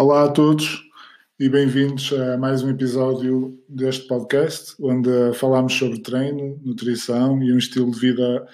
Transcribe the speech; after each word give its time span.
Olá 0.00 0.26
a 0.26 0.28
todos 0.28 0.80
e 1.40 1.48
bem-vindos 1.48 2.12
a 2.12 2.38
mais 2.38 2.62
um 2.62 2.70
episódio 2.70 3.60
deste 3.68 4.06
podcast, 4.06 4.76
onde 4.80 5.10
falamos 5.34 5.74
sobre 5.74 6.00
treino, 6.00 6.56
nutrição 6.64 7.42
e 7.42 7.52
um 7.52 7.58
estilo 7.58 7.90
de 7.90 7.98
vida 7.98 8.46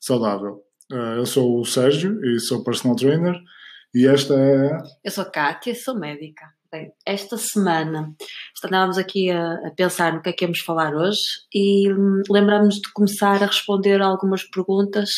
saudável. 0.00 0.60
Eh, 0.90 1.18
eu 1.18 1.24
sou 1.24 1.60
o 1.60 1.64
Sérgio 1.64 2.18
e 2.24 2.40
sou 2.40 2.64
personal 2.64 2.96
trainer 2.96 3.40
e 3.94 4.08
esta 4.08 4.34
é. 4.34 4.76
Eu 5.04 5.12
sou 5.12 5.22
a 5.22 5.30
Kátia, 5.30 5.72
sou 5.76 5.96
médica. 5.96 6.46
Bem, 6.72 6.90
esta 7.06 7.36
semana 7.36 8.12
estávamos 8.52 8.98
aqui 8.98 9.30
a, 9.30 9.52
a, 9.52 9.70
pensar 9.76 10.12
no 10.12 10.20
que 10.20 10.30
é 10.30 10.32
que 10.32 10.44
íamos 10.44 10.58
falar 10.58 10.96
hoje 10.96 11.20
e 11.54 11.92
hum, 11.92 12.22
lembramos 12.28 12.74
de 12.74 12.92
começar 12.92 13.40
a 13.40 13.46
responder 13.46 14.02
algumas 14.02 14.42
perguntas 14.42 15.10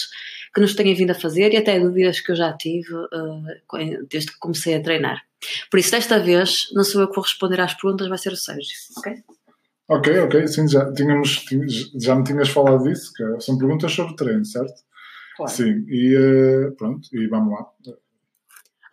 que 0.55 0.61
nos 0.61 0.75
têm 0.75 0.95
vindo 0.95 1.11
a 1.11 1.15
fazer 1.15 1.53
e 1.53 1.57
até 1.57 1.79
dúvidas 1.79 2.21
que 2.21 2.33
eu 2.33 2.37
já 2.37 2.53
tive 2.57 2.93
uh, 2.95 4.07
desde 4.09 4.33
que 4.33 4.39
comecei 4.39 4.75
a 4.75 4.83
treinar. 4.83 5.23
Por 5.71 5.79
isso, 5.79 5.93
desta 5.93 6.19
vez, 6.19 6.69
não 6.73 6.85
sou 6.85 7.01
eu 7.01 7.09
que 7.09 7.15
vou 7.15 7.23
responder 7.23 7.61
às 7.61 7.75
perguntas, 7.75 8.09
vai 8.09 8.19
ser 8.19 8.33
o 8.33 8.37
Sérgio, 8.37 8.77
ok? 8.99 9.15
Ok, 9.89 10.19
ok, 10.21 10.47
sim, 10.47 10.69
já, 10.69 10.93
tínhamos, 10.93 11.45
já 12.01 12.15
me 12.15 12.23
tinhas 12.23 12.49
falado 12.49 12.85
disso, 12.85 13.13
que 13.13 13.41
são 13.41 13.59
perguntas 13.59 13.93
sobre 13.93 14.15
treino, 14.15 14.45
certo? 14.45 14.83
Claro. 15.37 15.53
Sim, 15.53 15.85
e 15.89 16.17
uh, 16.17 16.77
pronto, 16.77 17.09
e 17.13 17.27
vamos 17.27 17.53
lá. 17.53 17.67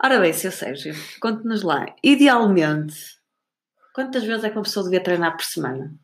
Ora 0.02 0.20
bem, 0.20 0.32
Sr. 0.32 0.52
Sérgio, 0.52 0.94
conte-nos 1.20 1.62
lá. 1.62 1.86
Idealmente, 2.02 2.96
quantas 3.94 4.24
vezes 4.24 4.44
é 4.44 4.50
que 4.50 4.56
uma 4.56 4.62
pessoa 4.62 4.84
devia 4.84 5.02
treinar 5.02 5.36
por 5.36 5.44
semana? 5.44 5.94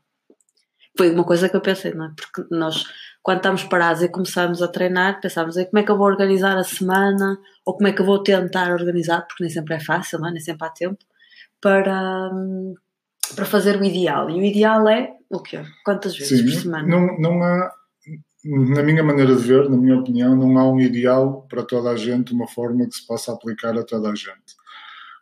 Foi 0.96 1.10
uma 1.10 1.24
coisa 1.24 1.48
que 1.48 1.56
eu 1.56 1.60
pensei, 1.60 1.92
não 1.92 2.06
é? 2.06 2.12
Porque 2.14 2.44
nós, 2.54 2.84
quando 3.24 3.38
estamos 3.38 3.64
parados 3.64 4.02
e 4.02 4.08
começamos 4.10 4.60
a 4.60 4.68
treinar, 4.68 5.18
pensamos 5.18 5.54
como 5.54 5.78
é 5.78 5.82
que 5.82 5.90
eu 5.90 5.96
vou 5.96 6.06
organizar 6.06 6.58
a 6.58 6.62
semana 6.62 7.38
ou 7.64 7.74
como 7.74 7.88
é 7.88 7.92
que 7.92 8.02
eu 8.02 8.04
vou 8.04 8.22
tentar 8.22 8.70
organizar, 8.70 9.22
porque 9.22 9.42
nem 9.42 9.50
sempre 9.50 9.76
é 9.76 9.80
fácil, 9.80 10.18
não 10.20 10.28
é? 10.28 10.32
nem 10.32 10.40
sempre 10.40 10.66
há 10.66 10.70
tempo, 10.70 10.98
para, 11.58 12.30
para 13.34 13.46
fazer 13.46 13.80
o 13.80 13.84
ideal. 13.84 14.28
E 14.28 14.38
o 14.38 14.44
ideal 14.44 14.86
é 14.90 15.10
o 15.30 15.40
quê? 15.40 15.62
Quantas 15.86 16.14
vezes 16.14 16.38
Sim, 16.38 16.44
por 16.44 16.52
semana? 16.52 16.86
Não, 16.86 17.18
não 17.18 17.42
há 17.42 17.72
na 18.44 18.82
minha 18.82 19.02
maneira 19.02 19.34
de 19.34 19.42
ver, 19.42 19.70
na 19.70 19.76
minha 19.78 19.98
opinião, 19.98 20.36
não 20.36 20.58
há 20.58 20.70
um 20.70 20.78
ideal 20.78 21.46
para 21.48 21.62
toda 21.62 21.88
a 21.88 21.96
gente, 21.96 22.34
uma 22.34 22.46
forma 22.46 22.86
que 22.86 22.94
se 22.94 23.06
possa 23.06 23.32
aplicar 23.32 23.74
a 23.78 23.82
toda 23.82 24.10
a 24.10 24.14
gente. 24.14 24.54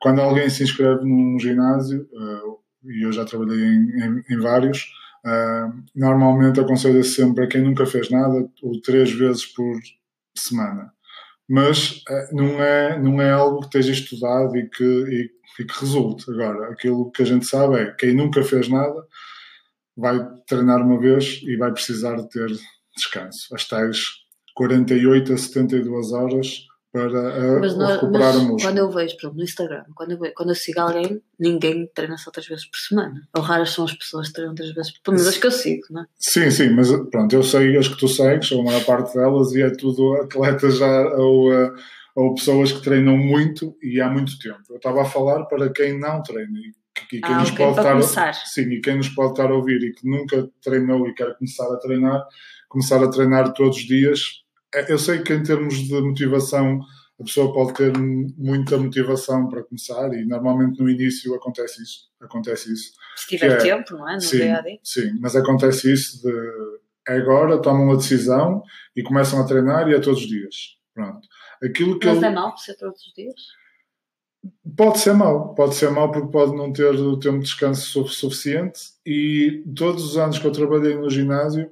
Quando 0.00 0.20
alguém 0.20 0.50
se 0.50 0.64
inscreve 0.64 1.04
num 1.04 1.38
ginásio, 1.38 2.08
uh, 2.12 2.58
e 2.90 3.06
eu 3.06 3.12
já 3.12 3.24
trabalhei 3.24 3.60
em, 3.60 3.90
em, 3.90 4.24
em 4.28 4.40
vários, 4.40 4.90
uh, 5.24 5.82
normalmente 5.94 6.60
aconselho 6.60 7.02
sempre 7.04 7.44
a 7.44 7.48
quem 7.48 7.62
nunca 7.62 7.86
fez 7.86 8.10
nada, 8.10 8.48
ou 8.62 8.80
três 8.82 9.12
vezes 9.12 9.46
por 9.46 9.78
semana. 10.36 10.92
Mas 11.48 12.02
uh, 12.08 12.34
não, 12.36 12.62
é, 12.62 12.98
não 12.98 13.20
é 13.20 13.30
algo 13.30 13.60
que 13.60 13.66
esteja 13.66 13.92
estudado 13.92 14.56
e 14.56 14.68
que, 14.68 14.84
e, 14.84 15.30
e 15.60 15.64
que 15.64 15.80
resulte. 15.80 16.30
Agora, 16.30 16.72
aquilo 16.72 17.10
que 17.10 17.22
a 17.22 17.26
gente 17.26 17.46
sabe 17.46 17.76
é 17.76 17.92
quem 17.92 18.14
nunca 18.14 18.42
fez 18.42 18.68
nada 18.68 19.06
vai 19.96 20.18
treinar 20.46 20.80
uma 20.80 20.98
vez 20.98 21.40
e 21.42 21.56
vai 21.56 21.70
precisar 21.72 22.16
de 22.16 22.28
ter 22.28 22.50
descanso, 22.96 23.54
as 23.54 23.66
tais 23.66 23.98
48 24.54 25.32
a 25.32 25.36
72 25.36 26.12
horas 26.12 26.66
para 26.92 27.08
uh, 27.08 27.60
mas 27.60 27.76
não, 27.76 27.86
recuperar 27.86 28.34
mas 28.34 28.36
o 28.36 28.40
músculo. 28.40 28.60
Quando 28.60 28.78
eu 28.78 28.90
vejo, 28.90 29.14
por 29.14 29.20
exemplo, 29.22 29.36
no 29.38 29.44
Instagram, 29.44 29.84
quando 29.94 30.10
eu, 30.10 30.18
vejo, 30.18 30.34
quando 30.36 30.48
eu 30.50 30.54
sigo 30.54 30.80
alguém, 30.80 31.22
ninguém 31.40 31.90
treina 31.94 32.18
só 32.18 32.30
três 32.30 32.46
vezes 32.46 32.66
por 32.66 32.76
semana. 32.76 33.22
Ou 33.34 33.42
raras 33.42 33.70
são 33.70 33.84
as 33.84 33.94
pessoas 33.94 34.28
que 34.28 34.34
treinam 34.34 34.54
três 34.54 34.74
vezes 34.74 34.92
por 34.92 35.00
semana, 35.10 35.24
mas 35.24 35.34
as 35.34 35.40
que 35.40 35.46
eu 35.46 35.50
sigo, 35.50 35.82
não 35.90 36.02
é? 36.02 36.06
Sim, 36.18 36.50
sim, 36.50 36.70
mas 36.70 36.90
pronto, 37.10 37.34
eu 37.34 37.42
sei 37.42 37.76
as 37.78 37.88
que 37.88 37.96
tu 37.96 38.08
segues, 38.08 38.52
ou 38.52 38.60
a 38.60 38.64
maior 38.64 38.84
parte 38.84 39.14
delas, 39.14 39.52
e 39.52 39.62
é 39.62 39.70
tudo 39.70 40.14
atletas 40.16 40.76
já, 40.76 41.16
ou, 41.16 41.50
uh, 41.50 41.72
ou 42.14 42.34
pessoas 42.34 42.72
que 42.72 42.82
treinam 42.82 43.16
muito 43.16 43.74
e 43.82 44.00
há 44.00 44.10
muito 44.10 44.38
tempo. 44.38 44.60
Eu 44.68 44.76
estava 44.76 45.02
a 45.02 45.06
falar 45.06 45.44
para 45.46 45.72
quem 45.72 45.98
não 45.98 46.22
treina 46.22 46.58
e 46.58 46.72
que, 47.08 47.20
quem 47.20 47.34
ah, 47.34 47.40
nos 47.40 47.50
okay, 47.50 47.64
pode 47.64 47.78
estar 47.78 47.92
começar. 47.92 48.34
sim, 48.34 48.70
e 48.70 48.80
quem 48.80 48.96
nos 48.96 49.08
pode 49.08 49.32
estar 49.32 49.50
a 49.50 49.54
ouvir 49.54 49.82
e 49.82 49.92
que 49.92 50.06
nunca 50.06 50.48
treinou 50.62 51.08
e 51.08 51.14
quer 51.14 51.34
começar 51.36 51.72
a 51.72 51.76
treinar, 51.78 52.22
começar 52.68 53.02
a 53.02 53.08
treinar 53.08 53.52
todos 53.54 53.78
os 53.78 53.84
dias. 53.84 54.42
É, 54.74 54.92
eu 54.92 54.98
sei 54.98 55.22
que 55.22 55.32
em 55.32 55.42
termos 55.42 55.74
de 55.74 56.00
motivação 56.00 56.80
a 57.20 57.24
pessoa 57.24 57.52
pode 57.52 57.74
ter 57.74 57.92
muita 57.96 58.76
motivação 58.76 59.48
para 59.48 59.62
começar 59.62 60.12
e 60.12 60.24
normalmente 60.24 60.80
no 60.80 60.88
início 60.88 61.34
acontece 61.34 61.82
isso. 61.82 62.10
Acontece 62.20 62.72
isso. 62.72 62.92
Se 63.16 63.28
tiver 63.28 63.52
é, 63.52 63.56
tempo, 63.56 63.96
não 63.96 64.08
é? 64.08 64.14
No 64.14 64.20
sim, 64.20 64.40
sim, 64.82 65.18
mas 65.20 65.36
acontece 65.36 65.92
isso 65.92 66.22
de 66.22 66.82
é 67.08 67.16
agora 67.16 67.60
tomam 67.60 67.84
uma 67.84 67.96
decisão 67.96 68.62
e 68.94 69.02
começam 69.02 69.40
a 69.40 69.44
treinar 69.44 69.88
e 69.88 69.94
é 69.94 70.00
todos 70.00 70.20
os 70.20 70.28
dias. 70.28 70.78
Pronto. 70.94 71.26
Aquilo 71.62 71.98
que 71.98 72.06
mas 72.06 72.22
eu... 72.22 72.28
é 72.28 72.30
mau 72.30 72.56
ser 72.56 72.74
todos 72.76 73.00
os 73.00 73.12
dias? 73.12 73.40
Pode 74.76 74.98
ser 74.98 75.12
mau, 75.12 75.54
pode 75.54 75.74
ser 75.74 75.90
mau 75.90 76.10
porque 76.10 76.30
pode 76.30 76.56
não 76.56 76.72
ter 76.72 76.90
o 76.90 77.18
tempo 77.18 77.38
de 77.38 77.44
descanso 77.44 78.04
suficiente 78.08 78.80
e 79.06 79.62
todos 79.76 80.04
os 80.04 80.16
anos 80.16 80.38
que 80.38 80.46
eu 80.46 80.52
trabalhei 80.52 80.96
no 80.96 81.08
ginásio 81.08 81.70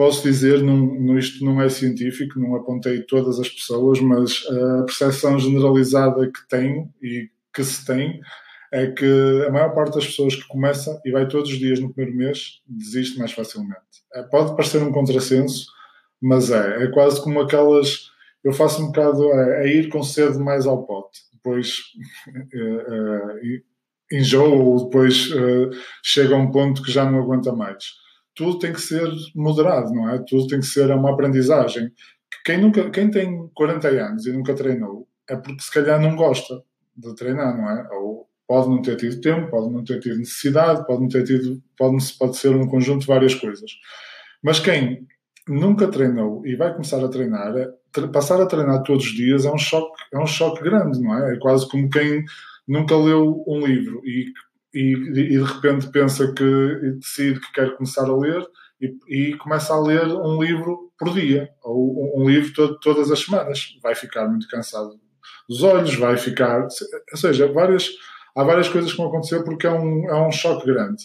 posso 0.00 0.22
dizer, 0.22 0.62
não, 0.62 1.18
isto 1.18 1.44
não 1.44 1.60
é 1.60 1.68
científico, 1.68 2.40
não 2.40 2.56
apontei 2.56 3.02
todas 3.02 3.38
as 3.38 3.50
pessoas, 3.50 4.00
mas 4.00 4.42
a 4.48 4.84
percepção 4.84 5.38
generalizada 5.38 6.26
que 6.26 6.48
tenho 6.48 6.90
e 7.02 7.28
que 7.52 7.62
se 7.62 7.84
tem 7.84 8.18
é 8.72 8.86
que 8.86 9.44
a 9.46 9.52
maior 9.52 9.74
parte 9.74 9.96
das 9.96 10.06
pessoas 10.06 10.34
que 10.34 10.48
começa 10.48 10.98
e 11.04 11.10
vai 11.10 11.28
todos 11.28 11.50
os 11.50 11.58
dias 11.58 11.80
no 11.80 11.92
primeiro 11.92 12.16
mês 12.16 12.62
desiste 12.66 13.18
mais 13.18 13.32
facilmente. 13.32 13.76
É, 14.14 14.22
pode 14.22 14.56
parecer 14.56 14.82
um 14.82 14.90
contrassenso, 14.90 15.66
mas 16.18 16.50
é. 16.50 16.84
É 16.84 16.86
quase 16.86 17.22
como 17.22 17.38
aquelas. 17.38 18.08
Eu 18.42 18.54
faço 18.54 18.82
um 18.82 18.86
bocado. 18.86 19.22
É, 19.34 19.66
é 19.66 19.76
ir 19.76 19.90
com 19.90 20.02
sede 20.02 20.38
mais 20.38 20.64
ao 20.64 20.86
pote. 20.86 21.20
Depois 21.34 21.76
enjoa 24.10 24.48
ou 24.48 24.84
depois 24.84 25.30
é, 25.30 25.76
chega 26.02 26.34
a 26.34 26.38
um 26.38 26.50
ponto 26.50 26.82
que 26.82 26.90
já 26.90 27.04
não 27.04 27.18
aguenta 27.18 27.52
mais 27.52 28.00
tudo 28.34 28.58
tem 28.58 28.72
que 28.72 28.80
ser 28.80 29.08
moderado, 29.34 29.92
não 29.92 30.08
é? 30.08 30.22
Tudo 30.26 30.46
tem 30.46 30.60
que 30.60 30.66
ser 30.66 30.90
uma 30.90 31.12
aprendizagem. 31.12 31.92
Quem, 32.44 32.58
nunca, 32.58 32.90
quem 32.90 33.10
tem 33.10 33.48
40 33.54 33.88
anos 33.88 34.26
e 34.26 34.32
nunca 34.32 34.54
treinou 34.54 35.06
é 35.28 35.36
porque 35.36 35.62
se 35.62 35.70
calhar 35.70 36.00
não 36.00 36.16
gosta 36.16 36.62
de 36.96 37.14
treinar, 37.14 37.56
não 37.56 37.70
é? 37.70 37.88
Ou 37.92 38.28
pode 38.46 38.68
não 38.68 38.82
ter 38.82 38.96
tido 38.96 39.20
tempo, 39.20 39.50
pode 39.50 39.72
não 39.72 39.84
ter 39.84 40.00
tido 40.00 40.18
necessidade, 40.18 40.84
pode 40.86 41.02
não 41.02 41.08
ter 41.08 41.24
tido, 41.24 41.62
pode, 41.76 41.96
pode 42.18 42.36
ser 42.36 42.54
um 42.54 42.66
conjunto 42.66 43.02
de 43.02 43.06
várias 43.06 43.34
coisas. 43.34 43.70
Mas 44.42 44.58
quem 44.58 45.06
nunca 45.48 45.88
treinou 45.88 46.44
e 46.44 46.56
vai 46.56 46.72
começar 46.72 47.04
a 47.04 47.08
treinar, 47.08 47.56
é, 47.56 47.68
passar 48.12 48.40
a 48.40 48.46
treinar 48.46 48.82
todos 48.82 49.04
os 49.04 49.12
dias 49.12 49.44
é 49.44 49.52
um 49.52 49.58
choque, 49.58 50.02
é 50.12 50.18
um 50.18 50.26
choque 50.26 50.62
grande, 50.62 51.00
não 51.00 51.14
é? 51.14 51.34
É 51.34 51.38
quase 51.38 51.68
como 51.68 51.88
quem 51.88 52.24
nunca 52.66 52.96
leu 52.96 53.44
um 53.46 53.64
livro 53.64 54.00
e 54.04 54.32
e, 54.72 54.92
e, 54.92 55.38
de 55.38 55.42
repente 55.42 55.90
pensa 55.90 56.32
que 56.32 56.92
decide 57.00 57.40
que 57.40 57.52
quer 57.52 57.76
começar 57.76 58.04
a 58.04 58.16
ler 58.16 58.42
e, 58.80 58.96
e 59.08 59.36
começa 59.36 59.74
a 59.74 59.80
ler 59.80 60.06
um 60.06 60.40
livro 60.42 60.92
por 60.98 61.12
dia 61.12 61.50
ou 61.62 62.16
um, 62.16 62.22
um 62.22 62.28
livro 62.28 62.78
todas 62.80 63.10
as 63.10 63.20
semanas. 63.20 63.76
Vai 63.82 63.94
ficar 63.94 64.28
muito 64.28 64.48
cansado 64.48 64.98
dos 65.50 65.64
olhos 65.64 65.96
vai 65.96 66.16
ficar 66.16 66.62
ou 66.62 67.18
seja 67.18 67.52
várias 67.52 67.90
há 68.36 68.44
várias 68.44 68.68
coisas 68.68 68.92
que 68.92 68.96
vão 68.96 69.08
acontecer 69.08 69.42
porque 69.42 69.66
é 69.66 69.70
um, 69.72 70.08
é 70.08 70.26
um 70.26 70.30
choque 70.30 70.64
grande. 70.64 71.02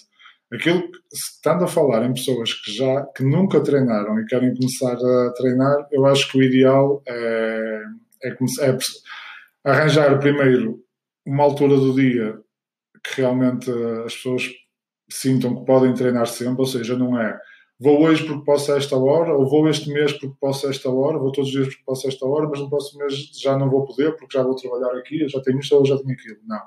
Aquilo 0.53 0.83
que, 0.83 0.99
estando 1.11 1.63
a 1.63 1.67
falar 1.67 2.05
em 2.05 2.13
pessoas 2.13 2.53
que 2.53 2.71
já 2.71 3.03
que 3.15 3.23
nunca 3.23 3.59
treinaram 3.61 4.19
e 4.19 4.25
querem 4.27 4.53
começar 4.53 4.93
a 4.93 5.33
treinar 5.33 5.87
eu 5.91 6.05
acho 6.05 6.31
que 6.31 6.37
o 6.37 6.43
ideal 6.43 7.01
é, 7.07 7.81
é, 8.23 8.29
é 8.29 8.77
arranjar 9.63 10.19
primeiro 10.19 10.79
uma 11.25 11.43
altura 11.43 11.75
do 11.75 11.95
dia 11.95 12.39
que 13.07 13.21
realmente 13.21 13.69
as 14.05 14.15
pessoas 14.15 14.49
sintam 15.09 15.55
que 15.55 15.65
podem 15.65 15.93
treinar 15.93 16.27
sempre, 16.27 16.61
ou 16.61 16.65
seja, 16.65 16.97
não 16.97 17.19
é 17.19 17.39
vou 17.79 18.03
hoje 18.03 18.25
porque 18.25 18.45
posso 18.45 18.71
a 18.71 18.77
esta 18.77 18.97
hora, 18.97 19.33
ou 19.33 19.49
vou 19.49 19.67
este 19.67 19.89
mês 19.89 20.13
porque 20.13 20.35
posso 20.39 20.67
a 20.67 20.69
esta 20.69 20.89
hora, 20.89 21.17
vou 21.17 21.31
todos 21.31 21.49
os 21.49 21.53
dias 21.53 21.67
porque 21.67 21.83
posso 21.85 22.07
a 22.07 22.09
esta 22.09 22.25
hora, 22.25 22.47
mas 22.47 22.59
no 22.59 22.69
próximo 22.69 22.99
mês 22.99 23.13
já 23.37 23.57
não 23.57 23.69
vou 23.69 23.85
poder 23.85 24.15
porque 24.15 24.37
já 24.37 24.43
vou 24.43 24.55
trabalhar 24.55 24.97
aqui, 24.97 25.27
já 25.27 25.41
tenho 25.41 25.59
isto 25.59 25.75
ou 25.75 25.85
já 25.85 25.97
tenho 25.97 26.13
aquilo. 26.13 26.37
Não. 26.47 26.61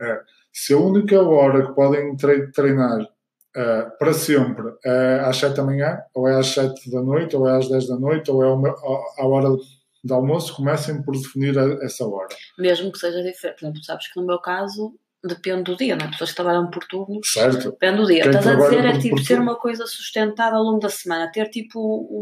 É, 0.00 0.20
se 0.52 0.74
a 0.74 0.78
única 0.78 1.20
hora 1.22 1.66
que 1.66 1.74
podem 1.74 2.14
treinar 2.16 3.08
é, 3.54 3.82
para 3.98 4.12
sempre 4.12 4.74
é 4.84 5.20
às 5.20 5.36
7 5.38 5.56
da 5.56 5.64
manhã, 5.64 5.98
ou 6.14 6.28
é 6.28 6.36
às 6.36 6.48
7 6.48 6.90
da 6.90 7.02
noite, 7.02 7.36
ou 7.36 7.48
é 7.48 7.56
às 7.56 7.68
10 7.68 7.88
da 7.88 7.96
noite, 7.96 8.30
ou 8.30 8.44
é 8.44 8.48
a 8.48 9.26
hora 9.26 9.56
de 10.04 10.12
almoço, 10.12 10.56
comecem 10.56 11.02
por 11.02 11.12
definir 11.12 11.56
essa 11.82 12.06
hora. 12.06 12.34
Mesmo 12.58 12.90
que 12.90 12.98
seja 12.98 13.22
diferente. 13.22 13.60
Por 13.60 13.66
exemplo, 13.66 13.84
sabes 13.84 14.12
que 14.12 14.20
no 14.20 14.26
meu 14.26 14.38
caso 14.38 14.94
depende 15.24 15.62
do 15.64 15.76
dia, 15.76 15.96
não 15.96 16.06
é? 16.06 16.10
Pessoas 16.10 16.30
que 16.30 16.36
trabalham 16.36 16.70
por 16.70 16.84
turnos. 16.86 17.20
Certo. 17.32 17.70
Depende 17.70 17.96
do 17.98 18.06
dia. 18.06 18.22
Quem 18.22 18.30
Estás 18.30 18.46
a 18.46 18.54
dizer 18.56 18.84
é 18.84 18.98
tipo 18.98 19.18
ser 19.20 19.38
uma 19.40 19.54
coisa 19.56 19.86
sustentada 19.86 20.56
ao 20.56 20.62
longo 20.62 20.80
da 20.80 20.88
semana, 20.88 21.30
ter 21.30 21.48
tipo 21.48 21.78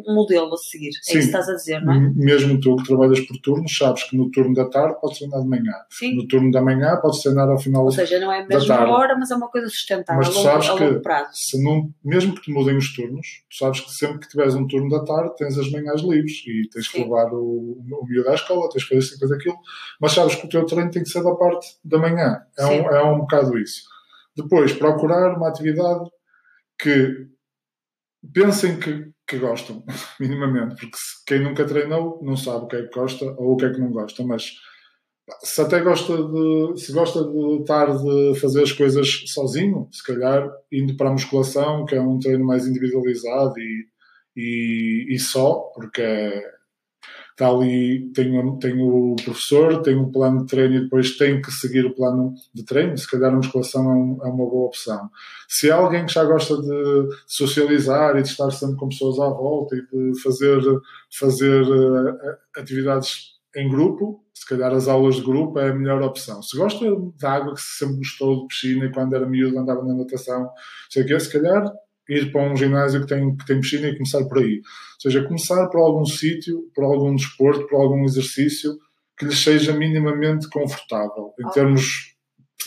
um 0.06 0.14
modelo 0.14 0.52
a 0.52 0.56
seguir. 0.56 0.88
É 0.88 0.92
Sim. 0.92 1.18
isso 1.18 1.30
que 1.30 1.36
estás 1.36 1.48
a 1.48 1.54
dizer, 1.54 1.80
não 1.82 1.94
é? 1.94 1.98
Mesmo 2.14 2.60
tu 2.60 2.76
que 2.76 2.84
trabalhas 2.84 3.20
por 3.20 3.36
turnos, 3.38 3.76
sabes 3.76 4.04
que 4.04 4.16
no 4.16 4.30
turno 4.30 4.54
da 4.54 4.68
tarde 4.68 5.00
podes 5.00 5.18
treinar 5.18 5.40
de 5.42 5.48
manhã. 5.48 5.72
Sim. 5.90 6.14
No 6.16 6.28
turno 6.28 6.50
da 6.50 6.60
manhã 6.60 6.96
podes 7.00 7.20
treinar 7.22 7.48
ao 7.48 7.58
final 7.58 7.84
Ou 7.84 7.90
seja, 7.90 8.18
não 8.20 8.30
é 8.32 8.38
a 8.38 8.42
da 8.42 8.48
mesma 8.48 8.76
tarde. 8.76 8.92
hora, 8.92 9.16
mas 9.18 9.30
é 9.30 9.34
uma 9.36 9.48
coisa 9.48 9.68
sustentável 9.68 10.18
Mas 10.22 10.28
a 10.28 10.30
tu 10.32 10.36
longo, 10.38 10.48
sabes 10.50 10.68
a 10.68 10.74
que- 10.76 10.84
longo 10.84 11.02
prazo. 11.02 11.30
se 11.32 11.62
não, 11.64 11.90
mesmo 12.04 12.34
que 12.34 12.42
te 12.42 12.52
mudem 12.52 12.76
os 12.76 12.94
turnos, 12.94 13.26
tu 13.50 13.56
sabes 13.56 13.80
que 13.80 13.90
sempre 13.92 14.18
que 14.20 14.28
tiveres 14.28 14.54
um 14.54 14.66
turno 14.66 14.88
da 14.90 15.04
tarde 15.04 15.34
tens 15.36 15.56
as 15.58 15.70
manhãs 15.70 16.00
livres 16.02 16.42
e 16.46 16.68
tens 16.70 16.88
que 16.88 16.98
Sim. 16.98 17.04
levar 17.04 17.32
o, 17.32 17.78
o 17.80 18.06
miúdo 18.06 18.28
à 18.28 18.34
escola, 18.34 18.68
tens 18.70 18.82
que 18.84 18.88
fazer 18.90 19.00
isto 19.00 19.16
e 19.16 19.20
fazer 19.20 19.34
aquilo, 19.36 19.56
mas 20.00 20.12
sabes 20.12 20.34
que 20.34 20.46
o 20.46 20.48
teu 20.48 20.66
treino 20.66 20.90
tem 20.90 21.02
que 21.02 21.08
ser 21.08 21.22
da 21.22 21.34
parte 21.34 21.66
da 21.84 21.98
manhã. 21.98 22.40
É, 22.58 22.62
Sim. 22.66 22.80
um, 22.80 22.89
é 22.90 23.02
um 23.02 23.18
bocado 23.20 23.58
isso. 23.58 23.82
Depois, 24.36 24.72
procurar 24.72 25.36
uma 25.36 25.48
atividade 25.48 26.08
que 26.78 27.28
pensem 28.32 28.78
que, 28.78 29.10
que 29.26 29.38
gostam, 29.38 29.84
minimamente, 30.20 30.76
porque 30.76 30.96
quem 31.26 31.40
nunca 31.40 31.66
treinou 31.66 32.20
não 32.22 32.36
sabe 32.36 32.64
o 32.64 32.68
que 32.68 32.76
é 32.76 32.82
que 32.82 32.94
gosta 32.94 33.24
ou 33.38 33.52
o 33.52 33.56
que 33.56 33.66
é 33.66 33.72
que 33.72 33.80
não 33.80 33.90
gosta, 33.90 34.24
mas 34.24 34.52
se 35.42 35.60
até 35.60 35.80
gosta 35.80 36.16
de 36.16 36.80
se 36.80 36.92
gosta 36.92 37.22
de 37.22 37.60
estar 37.60 37.86
de 37.96 38.40
fazer 38.40 38.62
as 38.62 38.72
coisas 38.72 39.08
sozinho, 39.32 39.88
se 39.92 40.04
calhar 40.04 40.48
indo 40.72 40.96
para 40.96 41.08
a 41.08 41.12
musculação, 41.12 41.84
que 41.84 41.94
é 41.94 42.00
um 42.00 42.18
treino 42.18 42.44
mais 42.44 42.66
individualizado 42.66 43.54
e, 43.58 43.86
e, 44.36 45.14
e 45.14 45.18
só, 45.18 45.70
porque 45.74 46.02
é- 46.02 46.59
está 47.40 47.48
ali, 47.48 48.10
tem, 48.12 48.38
o- 48.38 48.58
tem 48.58 48.80
o 48.82 49.16
professor, 49.24 49.80
tem 49.82 49.96
um 49.96 50.12
plano 50.12 50.40
de 50.40 50.46
treino 50.46 50.74
e 50.74 50.80
depois 50.82 51.16
tem 51.16 51.40
que 51.40 51.50
seguir 51.50 51.86
o 51.86 51.94
plano 51.94 52.34
de 52.54 52.64
treino, 52.64 52.96
se 52.98 53.10
calhar 53.10 53.32
a 53.32 53.36
musculação 53.36 53.82
é, 53.90 53.94
um- 53.94 54.18
é 54.22 54.28
uma 54.28 54.44
boa 54.48 54.66
opção. 54.66 55.08
Se 55.48 55.68
é 55.70 55.72
alguém 55.72 56.04
que 56.04 56.12
já 56.12 56.24
gosta 56.24 56.56
de 56.60 57.08
socializar 57.26 58.16
e 58.16 58.22
de 58.22 58.28
estar 58.28 58.50
sempre 58.50 58.76
com 58.76 58.88
pessoas 58.88 59.18
à 59.18 59.28
volta 59.28 59.74
e 59.74 59.80
de 60.12 60.20
fazer, 60.22 60.60
fazer 61.18 61.62
eh, 61.64 62.60
atividades 62.60 63.38
em 63.56 63.68
grupo, 63.68 64.22
se 64.34 64.46
calhar 64.48 64.72
as 64.72 64.86
aulas 64.86 65.16
de 65.16 65.22
grupo 65.22 65.58
é 65.58 65.70
a 65.70 65.74
melhor 65.74 66.00
opção. 66.02 66.42
Se 66.42 66.56
gosta 66.56 66.84
de 66.84 67.26
água, 67.26 67.54
que 67.54 67.60
sempre 67.60 67.96
gostou 67.96 68.42
de 68.42 68.46
piscina 68.48 68.84
e 68.84 68.92
quando 68.92 69.14
era 69.14 69.26
miúdo 69.26 69.58
andava 69.58 69.82
na 69.84 69.94
natação, 69.94 70.48
sei 70.90 71.02
o 71.02 71.06
quê, 71.06 71.18
se 71.18 71.32
calhar 71.32 71.64
ir 72.10 72.32
para 72.32 72.42
um 72.42 72.56
ginásio 72.56 73.00
que 73.02 73.06
tem, 73.06 73.36
que 73.36 73.46
tem 73.46 73.60
piscina 73.60 73.88
e 73.88 73.92
começar 73.96 74.24
por 74.24 74.38
aí. 74.38 74.56
Ou 74.56 75.00
seja, 75.00 75.24
começar 75.24 75.66
por 75.68 75.78
algum 75.80 76.04
sítio, 76.04 76.70
por 76.74 76.84
algum 76.84 77.14
desporto, 77.14 77.66
por 77.66 77.76
algum 77.80 78.04
exercício 78.04 78.76
que 79.18 79.24
lhes 79.26 79.38
seja 79.38 79.72
minimamente 79.72 80.48
confortável, 80.48 81.32
em 81.38 81.44
Ok. 81.46 81.52
termos 81.54 82.14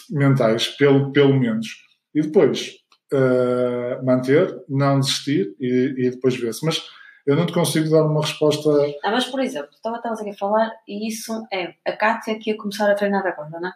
mentais, 0.09 0.67
pelo, 0.69 1.11
pelo 1.11 1.33
menos. 1.39 1.67
E 2.13 2.21
depois, 2.21 2.71
eh, 3.11 3.99
manter, 4.03 4.55
não 4.69 4.99
desistir 4.99 5.55
e, 5.59 5.93
e 5.97 6.09
depois 6.11 6.35
ver-se. 6.35 6.65
Mas 6.65 6.83
eu 7.25 7.35
não 7.35 7.45
te 7.45 7.53
consigo 7.53 7.89
dar 7.89 8.05
uma 8.05 8.21
resposta. 8.21 8.69
Ah, 9.03 9.11
mas 9.11 9.25
por 9.25 9.39
exemplo, 9.39 9.69
estava 9.73 9.97
estavas 9.97 10.19
aqui 10.21 10.31
a 10.31 10.35
falar 10.37 10.71
e 10.87 11.07
isso 11.07 11.43
é 11.51 11.73
a 11.87 11.93
Kátia 11.95 12.37
que 12.37 12.51
ia 12.51 12.57
começar 12.57 12.89
a 12.91 12.95
treinar 12.95 13.25
agora, 13.25 13.49
não 13.49 13.69
é? 13.69 13.73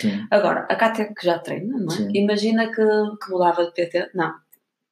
Sim, 0.00 0.26
Agora, 0.32 0.66
a 0.68 0.74
Kátia 0.74 1.12
que 1.14 1.24
já 1.24 1.38
treina, 1.38 1.78
não 1.78 1.86
é? 1.86 1.96
Sim. 1.96 2.08
Imagina 2.12 2.66
que, 2.66 2.82
que 3.22 3.30
mudava 3.30 3.66
de 3.66 3.72
PT. 3.72 4.10
Não, 4.14 4.32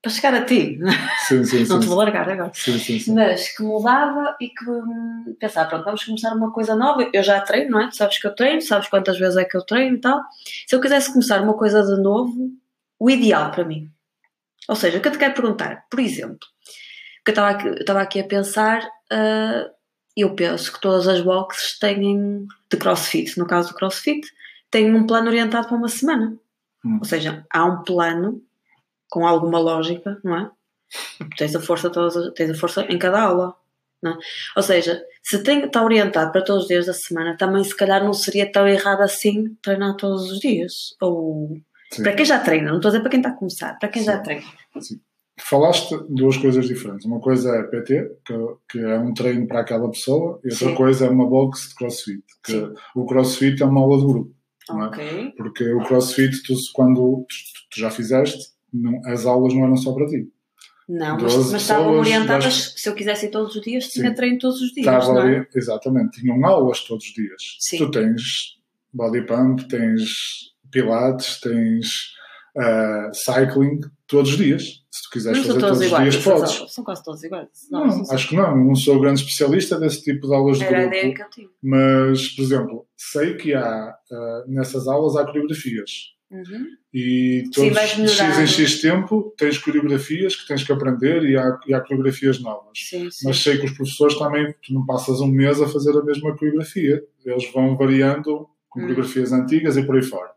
para 0.05 0.13
chegar 0.13 0.35
a 0.35 0.45
ti, 0.45 0.79
sim, 1.27 1.43
sim. 1.45 1.65
não 1.65 1.79
te 1.79 1.85
sim, 1.85 1.89
vou 1.89 1.97
largar 1.97 2.29
agora. 2.29 2.51
sim, 2.53 2.79
sim, 2.79 2.99
sim. 2.99 3.15
Mas 3.15 3.57
que 3.57 3.63
mudava 3.63 4.37
e 4.39 4.51
que 4.51 4.71
hum, 4.71 5.35
pensava, 5.41 5.71
pronto, 5.71 5.85
vamos 5.87 6.05
começar 6.05 6.35
uma 6.35 6.53
coisa 6.53 6.77
nova. 6.77 7.09
Eu 7.11 7.23
já 7.23 7.41
treino, 7.41 7.71
não 7.71 7.81
é? 7.81 7.89
Tu 7.89 7.97
sabes 7.97 8.19
que 8.21 8.27
eu 8.27 8.35
treino, 8.35 8.61
sabes 8.61 8.87
quantas 8.89 9.19
vezes 9.19 9.39
é 9.39 9.47
que 9.47 9.57
eu 9.57 9.65
treino 9.65 9.97
e 9.97 10.01
tal. 10.01 10.21
Se 10.67 10.77
eu 10.77 10.81
quisesse 10.81 11.11
começar 11.11 11.41
uma 11.41 11.55
coisa 11.55 11.83
de 11.83 12.03
novo, 12.03 12.53
o 12.99 13.09
ideal 13.09 13.51
para 13.51 13.65
mim. 13.65 13.91
Ou 14.69 14.77
seja, 14.77 14.99
o 14.99 15.01
que 15.01 15.09
eu 15.09 15.13
te 15.13 15.19
quero 15.19 15.33
perguntar, 15.33 15.87
por 15.91 15.99
exemplo, 15.99 16.47
que 17.25 17.31
eu 17.31 17.33
estava 17.33 17.49
aqui, 17.49 17.67
eu 17.67 17.75
estava 17.75 18.03
aqui 18.03 18.21
a 18.21 18.25
pensar, 18.25 18.87
ah, 19.11 19.71
eu 20.15 20.35
penso 20.35 20.71
que 20.71 20.83
todas 20.83 21.09
as 21.09 21.23
boxes 21.23 21.79
têm, 21.79 22.47
de 22.71 22.77
crossfit, 22.77 23.39
no 23.39 23.47
caso 23.47 23.71
do 23.71 23.75
crossfit, 23.75 24.21
têm 24.71 24.95
um 24.95 25.07
plano 25.07 25.29
orientado 25.29 25.67
para 25.67 25.79
uma 25.79 25.89
semana. 25.89 26.37
Hum. 26.85 26.99
Ou 26.99 27.05
seja, 27.07 27.47
há 27.51 27.65
um 27.65 27.83
plano 27.83 28.43
com 29.15 29.25
alguma 29.25 29.61
lógica, 29.61 30.19
não 30.25 30.37
é? 30.37 30.51
Tens 31.37 31.55
a 31.55 31.61
força, 31.61 31.89
todas 31.89 32.17
as- 32.17 32.33
tens 32.35 32.51
a 32.51 32.55
força 32.55 32.85
em 32.91 32.99
cada 32.99 33.23
aula. 33.23 33.55
Não 34.03 34.11
é? 34.11 34.17
Ou 34.57 34.63
seja, 34.63 35.01
se 35.23 35.41
tem, 35.45 35.65
está 35.65 35.85
orientado 35.85 36.33
para 36.33 36.43
todos 36.43 36.63
os 36.65 36.69
dias 36.69 36.87
da 36.87 36.93
semana, 36.93 37.37
também 37.37 37.63
se 37.63 37.77
calhar 37.77 38.03
não 38.05 38.13
seria 38.13 38.51
tão 38.51 38.67
errado 38.67 39.03
assim 39.03 39.55
treinar 39.63 39.95
todos 39.97 40.33
os 40.33 40.41
dias. 40.41 40.97
Ou 41.01 41.57
Sim. 41.93 42.03
para 42.03 42.13
quem 42.15 42.25
já 42.25 42.41
treina, 42.41 42.71
não 42.71 42.77
estou 42.79 42.89
a 42.89 42.93
dizer 42.93 43.03
para 43.03 43.11
quem 43.11 43.21
está 43.21 43.31
a 43.31 43.37
começar, 43.37 43.79
para 43.79 43.89
quem 43.89 44.03
já 44.03 44.17
Sim. 44.17 44.23
treina. 44.25 44.45
Falaste 45.41 45.97
duas 46.09 46.37
coisas 46.37 46.67
diferentes. 46.67 47.07
Uma 47.07 47.21
coisa 47.21 47.51
é 47.57 47.63
PT, 47.65 48.11
que, 48.27 48.35
que 48.69 48.79
é 48.81 48.99
um 48.99 49.15
treino 49.15 49.47
para 49.49 49.61
aquela 49.61 49.89
pessoa, 49.91 50.41
e 50.45 50.51
outra 50.53 50.69
Sim. 50.69 50.75
coisa 50.75 51.07
é 51.07 51.09
uma 51.11 51.27
box 51.29 51.69
de 51.69 51.75
crossfit. 51.77 52.23
Que 52.45 52.53
Sim. 52.53 52.73
o 52.97 53.05
crossfit 53.07 53.63
é 53.63 53.67
uma 53.67 53.81
aula 53.81 53.99
de 53.99 54.07
grupo. 54.07 54.35
Não 54.69 54.85
é? 54.85 54.87
Ok. 54.89 55.33
Porque 55.37 55.73
o 55.73 55.83
crossfit, 55.85 56.43
tu, 56.47 56.55
quando 56.73 57.25
tu, 57.29 57.37
tu 57.73 57.81
já 57.81 57.91
fizeste, 57.91 58.55
não- 58.75 59.01
as 59.07 59.25
aulas 59.27 59.55
não 59.55 59.65
eram 59.65 59.77
só 59.77 59.93
para 59.93 60.07
ti. 60.07 60.29
Não, 60.87 61.17
mas, 61.19 61.35
mas 61.51 61.63
estavam 61.63 61.95
orientadas, 61.99 62.45
dez- 62.45 62.75
se 62.77 62.89
eu 62.89 62.95
quisesse 62.95 63.27
ir 63.27 63.31
todos 63.31 63.57
os 63.57 63.63
dias, 63.63 63.89
tinha 63.89 64.11
Sim. 64.11 64.15
treino 64.15 64.39
todos 64.39 64.61
os 64.61 64.71
dias, 64.73 64.87
Estava 64.87 65.15
não 65.15 65.23
é? 65.23 65.37
ali, 65.39 65.47
exatamente, 65.55 66.21
tinham 66.21 66.45
aulas 66.45 66.81
todos 66.81 67.07
os 67.07 67.13
dias. 67.15 67.43
Sim. 67.59 67.79
Tu 67.79 67.91
tens 67.91 68.23
body 68.93 69.23
pump, 69.27 69.67
tens 69.67 70.11
pilates, 70.71 71.41
tens 71.41 72.13
ah, 72.57 73.11
cycling 73.15 73.81
todos 74.07 74.33
os 74.33 74.37
dias. 74.37 74.85
Se 74.91 75.03
tu 75.05 75.11
quiseres 75.11 75.45
fazer 75.45 75.59
todos 75.59 75.79
os 75.81 75.87
iguais, 75.87 76.13
dias, 76.15 76.25
podes. 76.25 76.73
São 76.73 76.85
quase 76.85 77.03
todos 77.03 77.25
iguais. 77.25 77.49
Não, 77.71 77.87
Não, 77.87 78.11
acho 78.13 78.29
que 78.29 78.37
não. 78.37 78.57
Não 78.65 78.75
sou 78.77 79.01
grande 79.01 79.21
especialista 79.21 79.81
desse 79.81 80.03
tipo 80.05 80.29
de 80.29 80.35
aulas 80.35 80.59
de 80.59 80.65
Era 80.65 80.77
a 80.77 80.81
grupo. 80.83 80.97
ideia 80.97 81.15
que 81.15 81.23
eu 81.23 81.31
tinha. 81.31 81.49
Mas, 81.63 82.29
por 82.29 82.43
exemplo, 82.43 82.87
sei 82.97 83.35
que 83.37 83.55
há 83.55 83.65
ah, 84.13 84.45
nessas 84.47 84.87
aulas 84.87 85.17
há 85.17 85.25
coreografias. 85.25 86.14
Uhum. 86.35 86.67
E 86.93 87.45
todos 87.55 87.73
vais 87.73 87.91
X 87.91 88.39
em 88.39 88.47
X 88.47 88.81
tempo 88.81 89.33
tens 89.39 89.57
coreografias 89.57 90.35
que 90.35 90.49
tens 90.49 90.65
que 90.65 90.73
aprender 90.73 91.23
e 91.23 91.37
há, 91.37 91.61
e 91.69 91.73
há 91.73 91.81
coreografias 91.81 92.41
novas. 92.41 92.73
Sim, 92.75 93.09
sim. 93.09 93.29
Mas 93.29 93.39
sei 93.41 93.57
que 93.59 93.67
os 93.67 93.73
professores 93.73 94.19
também, 94.19 94.53
tu 94.61 94.75
não 94.75 94.85
passas 94.85 95.21
um 95.21 95.29
mês 95.29 95.61
a 95.63 95.69
fazer 95.69 95.97
a 95.97 96.03
mesma 96.03 96.37
coreografia. 96.37 97.01
Eles 97.25 97.53
vão 97.53 97.77
variando 97.77 98.49
com 98.69 98.81
Hum. 98.81 98.83
coreografias 98.83 99.33
antigas 99.33 99.77
e 99.77 99.85
por 99.87 99.95
aí 99.95 100.03
fora. 100.03 100.31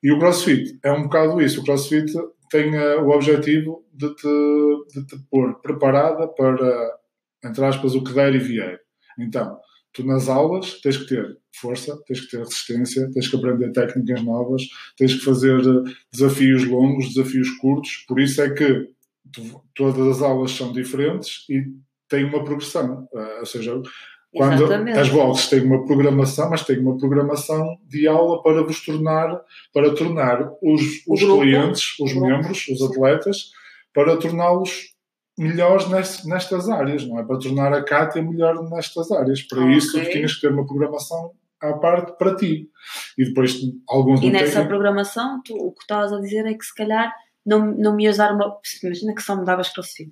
E 0.00 0.12
o 0.12 0.18
CrossFit 0.20 0.78
é 0.84 0.92
um 0.92 1.02
bocado 1.04 1.40
isso. 1.40 1.60
O 1.60 1.64
CrossFit 1.64 2.12
tem 2.48 2.76
eh, 2.76 2.96
o 2.96 3.08
objetivo 3.08 3.84
de 3.92 4.14
te, 4.14 4.28
de 4.94 5.06
te 5.06 5.18
pôr 5.28 5.60
preparada 5.60 6.28
para, 6.28 6.96
entre 7.44 7.64
aspas, 7.64 7.96
o 7.96 8.04
que 8.04 8.12
der 8.12 8.32
e 8.34 8.38
vier. 8.38 8.78
Então, 9.18 9.58
tu 9.96 10.06
nas 10.06 10.28
aulas 10.28 10.80
tens 10.80 10.96
que 10.98 11.06
ter 11.06 11.36
força, 11.58 11.98
tens 12.06 12.20
que 12.20 12.30
ter 12.30 12.38
resistência, 12.38 13.10
tens 13.12 13.28
que 13.28 13.36
aprender 13.36 13.72
técnicas 13.72 14.22
novas, 14.22 14.62
tens 14.96 15.14
que 15.14 15.20
fazer 15.24 15.58
eh, 15.60 15.90
desafios 16.12 16.64
longos, 16.64 17.14
desafios 17.14 17.50
curtos. 17.58 18.04
Por 18.06 18.20
isso 18.20 18.40
é 18.42 18.50
que 18.50 18.88
tu- 19.32 19.62
todas 19.74 20.16
as 20.16 20.22
aulas 20.22 20.50
são 20.52 20.72
diferentes 20.72 21.44
e 21.48 21.64
têm 22.08 22.24
uma 22.24 22.44
progressão. 22.44 23.08
Eh, 23.14 23.38
ou 23.40 23.46
seja, 23.46 23.80
quando 24.32 24.64
Exatamente. 24.64 24.98
as 24.98 25.08
boxes 25.08 25.48
têm 25.48 25.62
uma 25.62 25.86
programação, 25.86 26.50
mas 26.50 26.62
têm 26.62 26.78
uma 26.78 26.98
programação 26.98 27.78
de 27.88 28.06
aula 28.06 28.42
para 28.42 28.62
vos 28.62 28.84
tornar, 28.84 29.40
para 29.72 29.94
tornar 29.94 30.50
os, 30.62 30.82
os 31.08 31.22
grupo, 31.22 31.40
clientes, 31.40 31.98
os 31.98 32.12
grupo, 32.12 32.26
membros, 32.26 32.68
os 32.68 32.82
atletas, 32.82 33.50
para 33.94 34.14
torná-los 34.18 34.94
melhores 35.38 35.88
nes- 35.88 36.24
nestas 36.24 36.68
áreas, 36.68 37.06
não 37.06 37.18
é? 37.18 37.24
Para 37.24 37.38
tornar 37.38 37.72
a 37.72 37.82
Cátia 37.84 38.22
melhor 38.22 38.62
nestas 38.70 39.10
áreas. 39.10 39.42
Para 39.42 39.60
Ok. 39.62 39.76
isso, 39.76 39.92
tu 40.00 40.10
tinhas 40.10 40.34
que 40.34 40.40
ter 40.42 40.52
uma 40.52 40.66
programação 40.66 41.32
à 41.60 41.72
parte 41.74 42.16
para 42.18 42.34
ti. 42.36 42.68
E 43.18 43.24
depois, 43.24 43.58
alguns 43.88 44.22
E 44.22 44.30
nessa 44.30 44.60
têm. 44.60 44.68
programação, 44.68 45.40
tu, 45.44 45.54
o 45.54 45.72
que 45.72 45.82
estavas 45.82 46.12
a 46.12 46.20
dizer 46.20 46.46
é 46.46 46.54
que 46.54 46.64
se 46.64 46.74
calhar 46.74 47.12
não, 47.44 47.64
não 47.76 47.94
me 47.94 48.04
ias 48.04 48.16
dar 48.16 48.32
uma. 48.34 48.56
Imagina 48.82 49.14
que 49.14 49.22
só 49.22 49.36
me 49.36 49.44
davas 49.44 49.68
crossfit. 49.72 50.10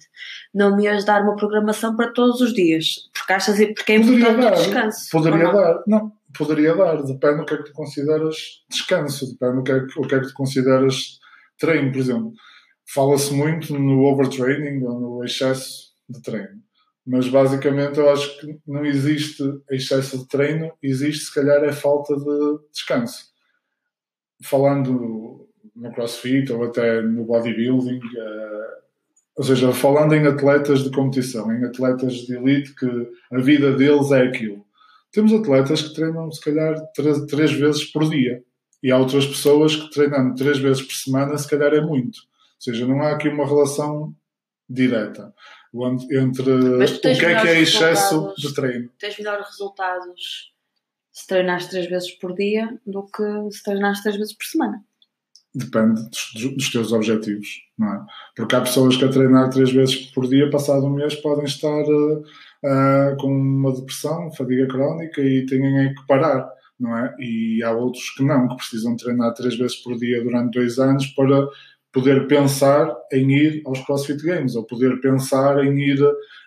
Não 0.54 0.76
me 0.76 0.84
ias 0.84 1.04
dar 1.04 1.22
uma 1.22 1.34
programação 1.36 1.96
para 1.96 2.12
todos 2.12 2.40
os 2.40 2.52
dias. 2.54 2.86
Porque 3.12 3.32
achas 3.32 3.56
porque 3.56 3.92
é 3.94 3.98
Poderia 3.98 4.18
importante 4.20 4.38
o 4.38 4.42
dar, 4.50 4.54
descanso. 4.56 5.08
Poderia 5.10 5.44
não? 5.44 5.52
dar, 5.52 5.82
não, 5.86 6.12
poderia 6.36 6.76
dar, 6.76 7.02
depende 7.02 7.38
do 7.38 7.44
que 7.44 7.54
é 7.54 7.56
que 7.58 7.64
tu 7.64 7.72
consideras 7.72 8.36
descanso, 8.70 9.32
depende 9.32 9.56
do 9.56 9.62
que 9.64 9.72
é 9.72 9.80
que, 9.80 9.98
o 9.98 10.02
que, 10.02 10.14
é 10.14 10.20
que 10.20 10.26
tu 10.28 10.34
consideras 10.34 11.18
treino, 11.58 11.90
por 11.90 11.98
exemplo. 11.98 12.32
Fala-se 12.86 13.32
muito 13.32 13.78
no 13.78 14.04
overtraining 14.04 14.84
ou 14.84 15.00
no 15.00 15.24
excesso 15.24 15.94
de 16.08 16.20
treino, 16.22 16.62
mas 17.06 17.28
basicamente 17.28 17.98
eu 17.98 18.10
acho 18.10 18.40
que 18.40 18.58
não 18.66 18.84
existe 18.84 19.42
excesso 19.70 20.18
de 20.18 20.28
treino, 20.28 20.72
existe 20.82 21.24
se 21.24 21.34
calhar 21.34 21.62
é 21.64 21.72
falta 21.72 22.14
de 22.14 22.58
descanso. 22.72 23.32
Falando 24.42 25.48
no 25.74 25.92
crossfit 25.92 26.52
ou 26.52 26.64
até 26.64 27.02
no 27.02 27.24
bodybuilding, 27.24 28.00
eh, 28.16 28.78
ou 29.36 29.42
seja, 29.42 29.72
falando 29.72 30.14
em 30.14 30.26
atletas 30.26 30.84
de 30.84 30.90
competição, 30.90 31.50
em 31.52 31.64
atletas 31.64 32.14
de 32.14 32.36
elite 32.36 32.74
que 32.74 32.86
a 33.32 33.40
vida 33.40 33.72
deles 33.72 34.12
é 34.12 34.22
aquilo. 34.22 34.64
Temos 35.10 35.32
atletas 35.32 35.82
que 35.82 35.94
treinam, 35.94 36.30
se 36.30 36.40
calhar, 36.40 36.76
três, 36.94 37.20
três 37.26 37.52
vezes 37.52 37.84
por 37.84 38.08
dia. 38.08 38.42
E 38.82 38.92
há 38.92 38.98
outras 38.98 39.26
pessoas 39.26 39.74
que 39.74 39.90
treinando 39.90 40.34
três 40.34 40.58
vezes 40.58 40.82
por 40.82 40.94
semana, 40.94 41.38
se 41.38 41.48
calhar 41.48 41.72
é 41.72 41.80
muito. 41.80 42.18
Ou 42.66 42.72
seja, 42.72 42.86
não 42.86 43.02
há 43.02 43.12
aqui 43.12 43.28
uma 43.28 43.46
relação 43.46 44.14
direta 44.68 45.34
entre 46.10 46.50
o 46.50 47.00
que 47.00 47.26
é 47.26 47.40
que 47.40 47.48
é 47.48 47.60
excesso 47.60 48.32
de 48.38 48.54
treino. 48.54 48.90
Tens 48.98 49.18
melhores 49.18 49.46
resultados 49.46 50.54
se 51.12 51.26
treinares 51.26 51.66
três 51.66 51.88
vezes 51.88 52.10
por 52.12 52.34
dia 52.34 52.80
do 52.86 53.04
que 53.06 53.22
se 53.52 53.62
treinares 53.62 54.02
três 54.02 54.16
vezes 54.16 54.34
por 54.34 54.44
semana. 54.44 54.84
Depende 55.54 56.02
dos, 56.02 56.54
dos 56.56 56.72
teus 56.72 56.92
objetivos, 56.92 57.48
não 57.78 57.94
é? 57.94 58.06
Porque 58.34 58.56
há 58.56 58.60
pessoas 58.60 58.96
que 58.96 59.04
a 59.04 59.08
treinar 59.08 59.48
três 59.50 59.70
vezes 59.70 59.96
por 60.10 60.26
dia, 60.26 60.50
passado 60.50 60.86
um 60.86 60.90
mês, 60.90 61.14
podem 61.16 61.44
estar 61.44 61.84
uh, 61.84 62.18
uh, 62.18 63.16
com 63.20 63.28
uma 63.28 63.72
depressão, 63.72 64.32
fadiga 64.32 64.66
crónica 64.66 65.20
e 65.20 65.46
têm 65.46 65.94
que 65.94 66.06
parar, 66.08 66.48
não 66.78 66.96
é? 66.98 67.14
E 67.20 67.62
há 67.62 67.70
outros 67.70 68.10
que 68.16 68.24
não, 68.24 68.48
que 68.48 68.56
precisam 68.56 68.96
treinar 68.96 69.32
três 69.34 69.56
vezes 69.56 69.76
por 69.76 69.96
dia 69.96 70.24
durante 70.24 70.54
dois 70.58 70.80
anos 70.80 71.06
para 71.08 71.48
poder 71.94 72.26
pensar 72.26 72.92
em 73.12 73.30
ir 73.30 73.62
aos 73.64 73.80
CrossFit 73.86 74.20
Games 74.20 74.56
ou 74.56 74.64
poder 74.64 75.00
pensar 75.00 75.64
em 75.64 75.78
ir, 75.78 76.00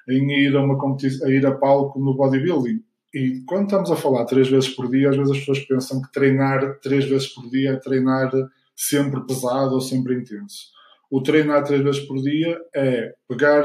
em 0.10 0.30
ir 0.42 0.56
a 0.56 0.62
uma 0.62 0.78
competição, 0.78 1.26
a 1.26 1.32
ir 1.32 1.46
a 1.46 1.56
palco 1.56 1.98
no 2.00 2.14
bodybuilding. 2.14 2.84
E 3.14 3.42
quando 3.48 3.64
estamos 3.64 3.90
a 3.90 3.96
falar 3.96 4.26
três 4.26 4.50
vezes 4.50 4.70
por 4.70 4.92
dia, 4.92 5.10
às 5.10 5.16
vezes 5.16 5.32
as 5.32 5.40
pessoas 5.40 5.60
pensam 5.60 6.02
que 6.02 6.12
treinar 6.12 6.80
três 6.82 7.06
vezes 7.06 7.30
por 7.30 7.50
dia 7.50 7.72
é 7.72 7.76
treinar 7.78 8.30
sempre 8.76 9.26
pesado 9.26 9.74
ou 9.74 9.80
sempre 9.80 10.16
intenso. 10.16 10.68
O 11.10 11.24
treinar 11.24 11.64
três 11.64 11.82
vezes 11.82 12.02
por 12.02 12.22
dia 12.22 12.60
é 12.76 13.14
pegar 13.30 13.64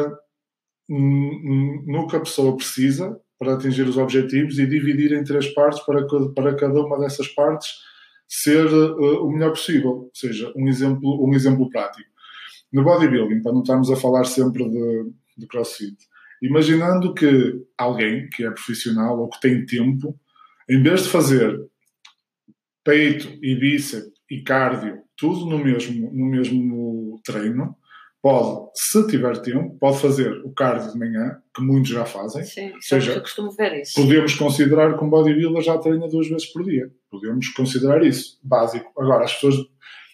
no 0.88 2.06
que 2.08 2.16
a 2.16 2.20
pessoa 2.20 2.56
precisa 2.56 3.18
para 3.36 3.54
atingir 3.54 3.82
os 3.82 3.98
objetivos 3.98 4.56
e 4.60 4.66
dividir 4.66 5.12
em 5.12 5.24
três 5.24 5.48
partes 5.52 5.80
para, 5.80 6.06
para 6.32 6.54
cada 6.54 6.80
uma 6.80 7.00
dessas 7.00 7.26
partes 7.26 7.72
ser 8.34 8.66
uh, 8.66 9.26
o 9.26 9.30
melhor 9.30 9.50
possível. 9.50 9.90
Ou 9.90 10.10
seja, 10.14 10.50
um 10.56 10.66
exemplo, 10.66 11.22
um 11.22 11.34
exemplo 11.34 11.68
prático. 11.68 12.08
No 12.72 12.82
bodybuilding, 12.82 13.42
para 13.42 13.52
não 13.52 13.60
estarmos 13.60 13.90
a 13.90 13.96
falar 13.96 14.24
sempre 14.24 14.66
de, 14.66 15.12
de 15.36 15.46
crossfit, 15.46 15.96
imaginando 16.42 17.12
que 17.12 17.62
alguém 17.76 18.30
que 18.30 18.42
é 18.42 18.50
profissional 18.50 19.20
ou 19.20 19.28
que 19.28 19.38
tem 19.38 19.66
tempo, 19.66 20.18
em 20.68 20.82
vez 20.82 21.02
de 21.02 21.10
fazer 21.10 21.60
peito 22.82 23.28
e 23.42 23.54
bíceps 23.54 24.10
e 24.30 24.42
cardio, 24.42 25.02
tudo 25.14 25.44
no 25.44 25.58
mesmo, 25.58 26.10
no 26.10 26.24
mesmo 26.24 27.20
treino, 27.22 27.76
pode, 28.22 28.70
se 28.74 29.06
tiver 29.08 29.36
tempo, 29.42 29.76
pode 29.78 30.00
fazer 30.00 30.32
o 30.42 30.52
cardio 30.52 30.90
de 30.90 30.98
manhã, 30.98 31.36
que 31.54 31.62
muitos 31.62 31.90
já 31.90 32.06
fazem. 32.06 32.42
Sim, 32.44 32.72
seja, 32.80 33.12
eu 33.12 33.20
costumo 33.20 33.50
ver 33.50 33.82
isso. 33.82 33.92
Podemos 33.94 34.34
considerar 34.34 34.96
que 34.96 35.04
um 35.04 35.10
bodybuilder 35.10 35.62
já 35.62 35.76
treina 35.76 36.08
duas 36.08 36.26
vezes 36.28 36.50
por 36.50 36.64
dia. 36.64 36.90
Podemos 37.12 37.46
considerar 37.50 38.02
isso, 38.02 38.38
básico. 38.42 38.90
Agora, 38.98 39.24
as 39.24 39.34
pessoas 39.34 39.56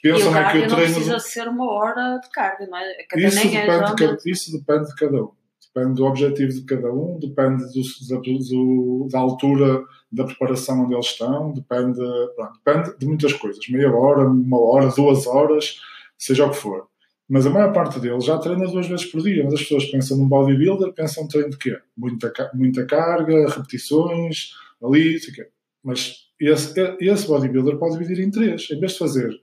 pensam 0.03 0.37
é 0.37 0.51
que 0.51 0.59
o 0.59 0.67
treino... 0.67 0.71
não 0.71 0.77
precisa 0.77 1.19
ser 1.21 1.47
uma 1.47 1.71
hora 1.71 2.19
de 2.19 2.29
cardio, 2.31 2.69
não 2.69 2.77
é? 2.77 3.05
Cada 3.09 3.23
isso, 3.23 3.37
depende 3.37 3.71
é 3.71 3.85
de 3.85 3.95
cada, 3.95 4.19
isso 4.27 4.59
depende 4.59 4.89
de 4.89 4.95
cada 4.97 5.23
um. 5.23 5.31
Depende 5.73 5.95
do 5.95 6.07
objetivo 6.07 6.53
de 6.53 6.65
cada 6.65 6.93
um, 6.93 7.21
depende 7.21 7.63
do, 7.63 8.09
da, 8.09 8.17
do, 8.21 9.09
da 9.13 9.19
altura 9.21 9.85
da 10.11 10.25
preparação 10.25 10.83
onde 10.83 10.95
eles 10.95 11.07
estão, 11.07 11.53
depende, 11.53 12.01
pronto, 12.35 12.61
depende 12.65 12.99
de 12.99 13.07
muitas 13.07 13.33
coisas. 13.35 13.69
Meia 13.69 13.95
hora, 13.95 14.27
uma 14.27 14.61
hora, 14.61 14.89
duas 14.89 15.25
horas, 15.29 15.79
seja 16.19 16.47
o 16.47 16.51
que 16.51 16.57
for. 16.57 16.89
Mas 17.29 17.47
a 17.47 17.51
maior 17.51 17.73
parte 17.73 18.01
deles 18.01 18.25
já 18.25 18.39
treina 18.39 18.67
duas 18.67 18.89
vezes 18.89 19.07
por 19.07 19.23
dia. 19.23 19.45
Mas 19.45 19.55
as 19.55 19.61
pessoas 19.61 19.85
pensam 19.85 20.17
num 20.17 20.29
bodybuilder, 20.29 20.93
pensam 20.95 21.29
treino 21.29 21.51
de 21.51 21.59
quê? 21.59 21.79
Muita, 21.97 22.33
muita 22.55 22.85
carga, 22.87 23.49
repetições, 23.49 24.55
ali, 24.83 25.21
sei 25.21 25.33
quê. 25.33 25.49
Mas 25.85 26.28
esse, 26.41 26.73
esse 27.01 27.27
bodybuilder 27.27 27.79
pode 27.79 27.99
dividir 27.99 28.25
em 28.25 28.31
três. 28.31 28.69
Em 28.71 28.79
vez 28.79 28.93
de 28.93 28.99
fazer 28.99 29.41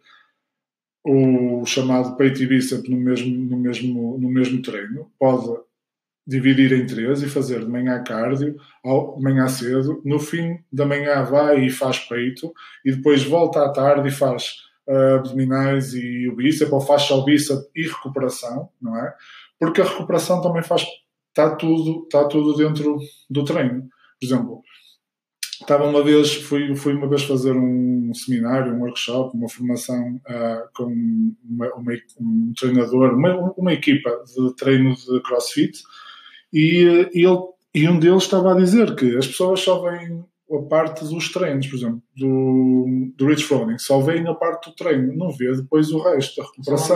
o 1.04 1.64
chamado 1.66 2.16
peito 2.18 2.42
e 2.42 2.48
bíceps 2.48 2.90
no 2.90 2.98
mesmo, 2.98 3.36
no 3.36 3.58
mesmo, 3.58 4.18
no 4.18 4.30
mesmo 4.30 4.62
treino, 4.62 5.12
pode 5.20 5.48
dividir 6.28 6.74
em 6.74 6.88
três 6.88 7.22
e 7.22 7.30
fazer 7.30 7.60
de 7.60 7.68
manhã 7.68 8.04
cardio, 8.04 8.56
de 8.56 9.24
manhã 9.24 9.48
cedo, 9.48 10.02
no 10.04 10.20
fim 10.20 10.58
da 10.72 10.86
manhã 10.86 11.24
vai 11.24 11.66
e 11.66 11.70
faz 11.70 12.00
peito, 12.00 12.52
e 12.84 12.92
depois 12.92 13.24
volta 13.24 13.64
à 13.64 13.72
tarde 13.72 14.08
e 14.08 14.12
faz 14.12 14.56
uh, 14.88 15.16
abdominais 15.18 15.94
e 15.94 16.28
o 16.28 16.36
bíceps, 16.36 16.74
ou 16.74 16.82
faz 16.82 17.04
só 17.04 17.20
o 17.20 17.26
bíceps 17.26 17.70
e 17.76 17.84
recuperação, 17.84 18.70
não 18.82 18.98
é? 18.98 19.14
Porque 19.60 19.82
a 19.82 19.86
recuperação 19.86 20.42
também 20.42 20.64
faz, 20.64 20.84
está 21.30 21.56
tudo, 21.56 22.04
está 22.06 22.28
tudo 22.28 22.58
dentro 22.58 22.98
do 23.30 23.44
treino. 23.44 23.88
Por 24.20 24.26
exemplo, 24.26 24.64
estava 25.62 25.86
uma 25.86 26.04
vez, 26.04 26.36
fui, 26.36 26.76
fui 26.76 26.94
uma 26.94 27.08
vez 27.08 27.24
fazer 27.24 27.54
um 27.54 28.14
seminário, 28.14 28.74
um 28.74 28.82
workshop, 28.82 29.36
uma 29.36 29.50
formação 29.50 30.20
uh, 30.28 30.70
com 30.74 30.86
uma, 31.50 31.74
uma, 31.76 31.94
um 32.20 32.54
treinador, 32.58 33.14
uma, 33.14 33.54
uma 33.58 33.74
equipa 33.74 34.10
de 34.26 34.56
treino 34.56 34.96
de 34.96 35.22
CrossFit, 35.22 35.82
e, 36.54 37.10
e, 37.14 37.26
ele, 37.26 37.40
e 37.74 37.88
um 37.88 38.00
deles 38.00 38.24
estava 38.24 38.54
a 38.54 38.58
dizer 38.58 38.96
que 38.96 39.18
as 39.18 39.28
pessoas 39.28 39.60
só 39.62 39.82
vêm 39.82 40.24
a 40.52 40.62
parte 40.70 41.04
dos 41.06 41.32
treinos, 41.32 41.68
por 41.68 41.76
exemplo, 41.76 42.02
do, 42.16 43.12
do 43.16 43.26
Rich 43.28 43.46
Froning, 43.46 43.80
só 43.80 44.00
vem 44.00 44.28
a 44.28 44.34
parte 44.34 44.70
do 44.70 44.76
treino, 44.76 45.16
não 45.16 45.32
vê 45.32 45.52
depois 45.56 45.92
o 45.92 46.00
resto, 46.00 46.42
a 46.42 46.46
recuperação. 46.46 46.96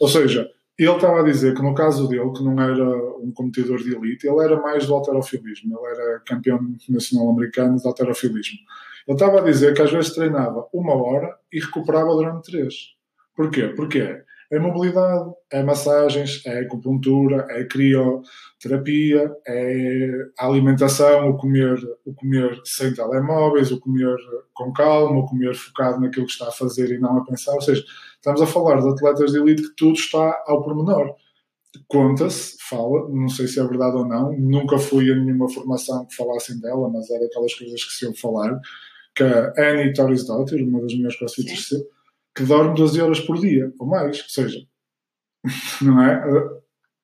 Ou 0.00 0.08
seja, 0.08 0.48
ele 0.84 0.94
estava 0.94 1.20
a 1.20 1.24
dizer 1.24 1.54
que 1.54 1.62
no 1.62 1.74
caso 1.74 2.08
dele, 2.08 2.32
que 2.32 2.42
não 2.42 2.60
era 2.60 2.86
um 3.18 3.32
competidor 3.32 3.78
de 3.78 3.94
elite, 3.94 4.28
ele 4.28 4.42
era 4.42 4.60
mais 4.60 4.86
do 4.86 4.94
alterofilismo, 4.94 5.76
ele 5.76 6.00
era 6.00 6.20
campeão 6.20 6.60
nacional 6.88 7.30
americano 7.30 7.76
de 7.76 7.86
alterofilismo. 7.86 8.58
Ele 9.06 9.14
estava 9.16 9.40
a 9.40 9.42
dizer 9.44 9.74
que 9.74 9.82
às 9.82 9.90
vezes 9.90 10.14
treinava 10.14 10.66
uma 10.72 10.94
hora 10.94 11.36
e 11.52 11.58
recuperava 11.58 12.14
durante 12.14 12.50
três. 12.50 12.74
Porquê? 13.34 13.68
Porque 13.68 14.22
é 14.50 14.58
mobilidade, 14.58 15.30
é 15.52 15.62
massagens, 15.62 16.42
é 16.46 16.60
acupuntura, 16.60 17.46
é 17.50 17.64
crioterapia, 17.64 19.30
é 19.46 20.10
alimentação, 20.38 21.28
o 21.28 21.36
comer, 21.36 21.78
o 22.06 22.14
comer 22.14 22.58
sem 22.64 22.94
telemóveis, 22.94 23.70
o 23.70 23.78
comer 23.78 24.16
com 24.54 24.72
calma, 24.72 25.18
o 25.18 25.26
comer 25.26 25.54
focado 25.54 26.00
naquilo 26.00 26.26
que 26.26 26.32
está 26.32 26.48
a 26.48 26.52
fazer 26.52 26.90
e 26.90 26.98
não 26.98 27.18
a 27.18 27.24
pensar. 27.24 27.54
Ou 27.54 27.60
seja, 27.60 27.84
estamos 28.14 28.40
a 28.40 28.46
falar 28.46 28.80
de 28.80 28.88
atletas 28.88 29.32
de 29.32 29.38
elite 29.38 29.62
que 29.62 29.76
tudo 29.76 29.94
está 29.94 30.42
ao 30.46 30.62
pormenor. 30.62 31.14
Conta-se, 31.86 32.56
fala, 32.68 33.06
não 33.10 33.28
sei 33.28 33.46
se 33.46 33.60
é 33.60 33.64
verdade 33.64 33.96
ou 33.96 34.06
não, 34.06 34.32
nunca 34.32 34.78
fui 34.78 35.12
a 35.12 35.14
nenhuma 35.14 35.48
formação 35.48 36.06
que 36.06 36.16
falassem 36.16 36.58
dela, 36.60 36.88
mas 36.88 37.10
era 37.10 37.26
aquelas 37.26 37.52
coisas 37.52 37.84
que 37.84 37.92
se 37.92 38.06
ouve 38.06 38.18
falar, 38.18 38.58
que 39.14 39.22
a 39.22 39.52
Annie 39.58 39.92
Torresdottir, 39.92 40.66
uma 40.66 40.80
das 40.80 40.94
minhas 40.94 41.16
crossfitters, 41.16 41.68
que 42.38 42.44
dorme 42.44 42.76
12 42.76 43.00
horas 43.00 43.20
por 43.20 43.36
dia 43.36 43.72
ou 43.80 43.86
mais. 43.86 44.20
Ou 44.22 44.28
seja, 44.28 44.60
não 45.82 46.00
é? 46.00 46.24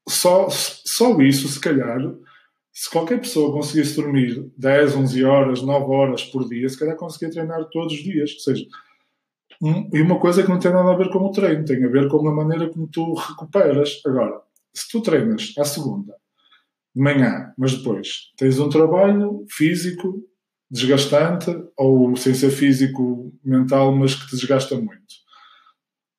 Só, 0.08 0.46
só 0.48 1.20
isso, 1.20 1.48
se 1.48 1.58
calhar, 1.58 1.98
se 2.72 2.88
qualquer 2.88 3.20
pessoa 3.20 3.52
conseguisse 3.52 3.96
dormir 3.96 4.48
10, 4.56 4.94
11 4.94 5.24
horas, 5.24 5.62
9 5.62 5.84
horas 5.86 6.24
por 6.24 6.48
dia, 6.48 6.68
se 6.68 6.78
calhar 6.78 6.96
conseguia 6.96 7.30
treinar 7.30 7.64
todos 7.70 7.94
os 7.94 7.98
dias. 7.98 8.32
Ou 8.34 8.38
seja, 8.38 8.64
um, 9.60 9.90
e 9.92 10.00
uma 10.00 10.20
coisa 10.20 10.42
que 10.42 10.48
não 10.48 10.58
tem 10.58 10.72
nada 10.72 10.92
a 10.92 10.96
ver 10.96 11.10
com 11.10 11.18
o 11.18 11.32
treino, 11.32 11.64
tem 11.64 11.84
a 11.84 11.88
ver 11.88 12.06
com 12.08 12.28
a 12.28 12.32
maneira 12.34 12.70
como 12.70 12.86
tu 12.86 13.14
recuperas. 13.14 14.00
Agora, 14.06 14.40
se 14.72 14.88
tu 14.88 15.00
treinas 15.00 15.52
à 15.58 15.64
segunda, 15.64 16.14
de 16.94 17.02
manhã, 17.02 17.52
mas 17.58 17.76
depois 17.76 18.32
tens 18.36 18.60
um 18.60 18.68
trabalho 18.68 19.44
físico 19.50 20.22
desgastante 20.70 21.50
ou 21.76 22.14
sem 22.14 22.34
ser 22.34 22.50
físico 22.50 23.32
mental, 23.44 23.92
mas 23.96 24.14
que 24.14 24.26
te 24.28 24.36
desgasta 24.36 24.76
muito 24.76 25.23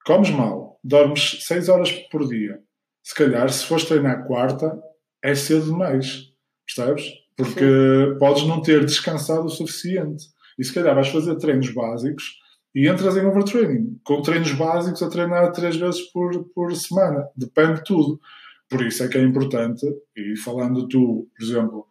comes 0.06 0.30
mal, 0.30 0.80
dormes 0.84 1.40
6 1.46 1.70
horas 1.70 1.92
por 1.92 2.28
dia. 2.28 2.60
Se 3.04 3.14
calhar, 3.14 3.50
se 3.50 3.66
fores 3.66 3.86
treinar 3.86 4.26
quarta, 4.26 4.72
é 5.24 5.36
cedo 5.36 5.66
demais. 5.66 6.32
Percebes? 6.66 7.12
Porque 7.36 7.60
Sim. 7.60 8.18
podes 8.20 8.44
não 8.44 8.62
ter 8.62 8.86
descansado 8.86 9.46
o 9.46 9.50
suficiente. 9.50 10.26
E 10.58 10.64
se 10.64 10.74
calhar 10.74 10.96
vais 10.96 11.10
fazer 11.10 11.36
treinos 11.36 11.70
básicos 11.74 12.38
e 12.74 12.88
entras 12.88 13.18
em 13.18 13.26
overtraining. 13.26 14.00
Com 14.04 14.22
treinos 14.22 14.52
básicos 14.54 15.04
a 15.04 15.10
treinar 15.10 15.52
três 15.52 15.76
vezes 15.76 16.02
por, 16.12 16.46
por 16.56 16.74
semana. 16.76 17.28
Depende 17.36 17.76
de 17.76 17.84
tudo. 17.84 18.20
Por 18.70 18.82
isso 18.86 19.04
é 19.04 19.08
que 19.08 19.18
é 19.18 19.22
importante, 19.22 19.86
e 20.16 20.36
falando 20.38 20.88
tu, 20.88 21.28
por 21.38 21.44
exemplo, 21.44 21.88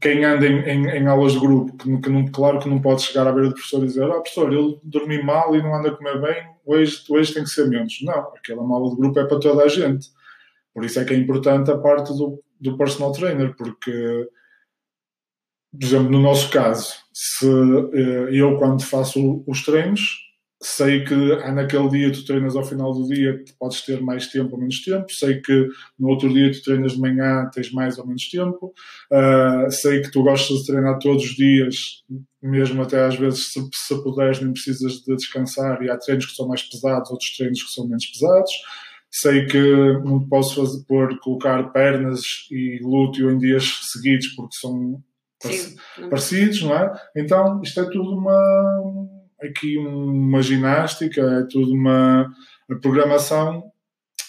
quem 0.00 0.24
anda 0.24 0.46
em, 0.46 0.58
em, 0.68 0.86
em, 0.88 1.06
aulas 1.06 1.32
de 1.32 1.40
grupo, 1.40 1.76
que, 1.76 2.00
que 2.00 2.10
não, 2.10 2.26
claro 2.26 2.58
que 2.58 2.68
não 2.68 2.80
pode 2.80 3.02
chegar 3.02 3.26
à 3.26 3.32
beira 3.32 3.48
do 3.48 3.54
professor 3.54 3.82
e 3.82 3.86
dizer 3.86 4.04
ah, 4.04 4.20
professor, 4.20 4.52
ele 4.52 4.80
dormi 4.82 5.22
mal 5.22 5.54
e 5.54 5.62
não 5.62 5.74
anda 5.74 5.90
a 5.90 5.96
comer 5.96 6.20
bem, 6.20 6.46
hoje, 6.64 7.04
hoje 7.08 7.34
tem 7.34 7.44
que 7.44 7.50
ser 7.50 7.68
menos. 7.68 7.98
Não, 8.02 8.28
aquela 8.34 8.62
aula 8.62 8.90
de 8.90 8.96
grupo 8.96 9.18
é 9.18 9.26
para 9.26 9.38
toda 9.38 9.64
a 9.64 9.68
gente. 9.68 10.08
Por 10.74 10.84
isso 10.84 10.98
é 10.98 11.04
que 11.04 11.12
é 11.12 11.16
importante 11.16 11.70
a 11.70 11.78
parte 11.78 12.12
do, 12.12 12.42
do 12.60 12.76
personal 12.76 13.12
trainer, 13.12 13.54
porque, 13.56 14.28
por 15.70 15.84
exemplo, 15.84 16.10
no 16.10 16.20
nosso 16.20 16.50
caso, 16.50 16.94
se 17.12 17.46
eh, 17.46 18.28
eu 18.32 18.56
quando 18.58 18.82
faço 18.82 19.44
os 19.46 19.64
treinos, 19.64 20.31
sei 20.62 21.04
que 21.04 21.32
há 21.42 21.50
naquele 21.50 21.88
dia 21.88 22.12
tu 22.12 22.24
treinas 22.24 22.54
ao 22.54 22.64
final 22.64 22.92
do 22.92 23.06
dia, 23.08 23.42
podes 23.58 23.80
ter 23.82 24.00
mais 24.00 24.28
tempo 24.28 24.54
ou 24.54 24.60
menos 24.60 24.80
tempo. 24.82 25.06
Sei 25.10 25.40
que 25.40 25.68
no 25.98 26.08
outro 26.08 26.32
dia 26.32 26.52
tu 26.52 26.62
treinas 26.62 26.92
de 26.92 27.00
manhã, 27.00 27.50
tens 27.52 27.72
mais 27.72 27.98
ou 27.98 28.06
menos 28.06 28.30
tempo. 28.30 28.72
Uh, 29.12 29.70
sei 29.70 30.00
que 30.00 30.10
tu 30.12 30.22
gostas 30.22 30.58
de 30.58 30.66
treinar 30.66 30.98
todos 31.00 31.24
os 31.24 31.34
dias, 31.34 32.04
mesmo 32.40 32.80
até 32.80 33.04
às 33.04 33.16
vezes, 33.16 33.52
se, 33.52 33.60
se 33.74 34.02
puderes, 34.04 34.40
nem 34.40 34.52
precisas 34.52 35.00
de 35.02 35.16
descansar. 35.16 35.82
E 35.82 35.90
há 35.90 35.98
treinos 35.98 36.26
que 36.26 36.34
são 36.34 36.46
mais 36.46 36.62
pesados, 36.62 37.10
outros 37.10 37.36
treinos 37.36 37.62
que 37.62 37.72
são 37.72 37.88
menos 37.88 38.06
pesados. 38.06 38.52
Sei 39.10 39.44
que 39.46 39.58
não 40.04 40.26
posso 40.28 40.64
fazer, 40.64 40.84
por 40.86 41.18
colocar 41.18 41.72
pernas 41.72 42.22
e 42.50 42.78
glúteo 42.80 43.30
em 43.30 43.38
dias 43.38 43.80
seguidos 43.90 44.28
porque 44.28 44.56
são 44.56 45.02
Sim, 45.42 45.76
parecidos, 46.08 46.62
não 46.62 46.74
é? 46.74 46.92
Então 47.16 47.60
isto 47.62 47.80
é 47.80 47.84
tudo 47.90 48.16
uma 48.16 49.21
aqui 49.42 49.78
uma 49.78 50.42
ginástica, 50.42 51.20
é 51.20 51.42
tudo 51.50 51.72
uma, 51.72 52.32
uma 52.68 52.80
programação. 52.80 53.64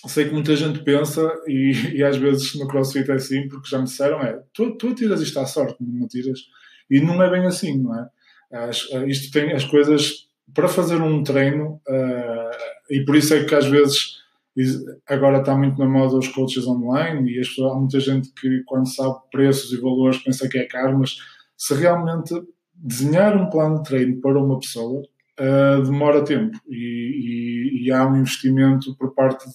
Sei 0.08 0.25
que 0.25 0.34
muita 0.34 0.55
gente 0.55 0.84
pensa, 0.84 1.32
e, 1.48 1.72
e, 1.96 2.03
às 2.03 2.17
vezes 2.17 2.55
no 2.55 2.67
CrossFit 2.67 3.10
é 3.10 3.13
assim, 3.13 3.48
porque 3.48 3.70
já 3.70 3.77
me 3.77 3.86
disseram: 3.86 4.22
é, 4.22 4.41
tu, 4.53 4.77
tu 4.77 4.93
tiras 4.93 5.22
isto 5.22 5.39
à 5.39 5.46
sorte, 5.46 5.77
não 5.79 6.08
tiras. 6.08 6.39
E 6.89 7.00
não 7.00 7.22
é 7.24 7.29
bem 7.29 7.46
assim, 7.46 7.82
não 7.82 7.98
é? 7.98 8.10
As, 8.51 8.88
isto 9.08 9.32
tem 9.32 9.53
as 9.53 9.63
coisas 9.63 10.27
para 10.53 10.67
fazer 10.67 11.01
um 11.01 11.24
treino, 11.24 11.82
uh, 11.88 12.58
e 12.89 13.03
por 13.05 13.15
isso 13.15 13.34
é 13.34 13.46
que 13.46 13.55
às 13.55 13.65
vezes 13.65 14.22
agora 15.08 15.39
está 15.39 15.55
muito 15.55 15.79
na 15.79 15.88
moda 15.88 16.17
os 16.17 16.27
coaches 16.27 16.67
online 16.67 17.32
e 17.32 17.39
as 17.39 17.48
pessoas, 17.48 17.72
há 17.72 17.75
muita 17.75 18.00
gente 18.00 18.32
que 18.34 18.63
quando 18.65 18.88
sabe 18.88 19.15
preços 19.32 19.74
e 19.74 19.82
valores 19.82 20.17
pensa 20.17 20.48
que 20.48 20.60
é 20.60 20.65
caro, 20.65 21.00
mas 21.00 21.17
se 21.58 21.74
realmente 21.74 22.34
desenhar 22.84 23.38
um 23.38 23.50
plano 23.50 23.78
de 23.78 23.84
treino 23.84 24.20
para 24.20 24.38
uma 24.38 24.60
pessoa 24.60 25.02
uh, 25.40 25.84
demora 25.84 26.24
tempo. 26.24 26.60
E, 26.68 26.75
e, 26.75 27.88
e, 27.88 27.92
há 27.92 28.06
um 28.06 28.18
investimento 28.18 28.96
por 28.98 29.16
parte 29.16 29.46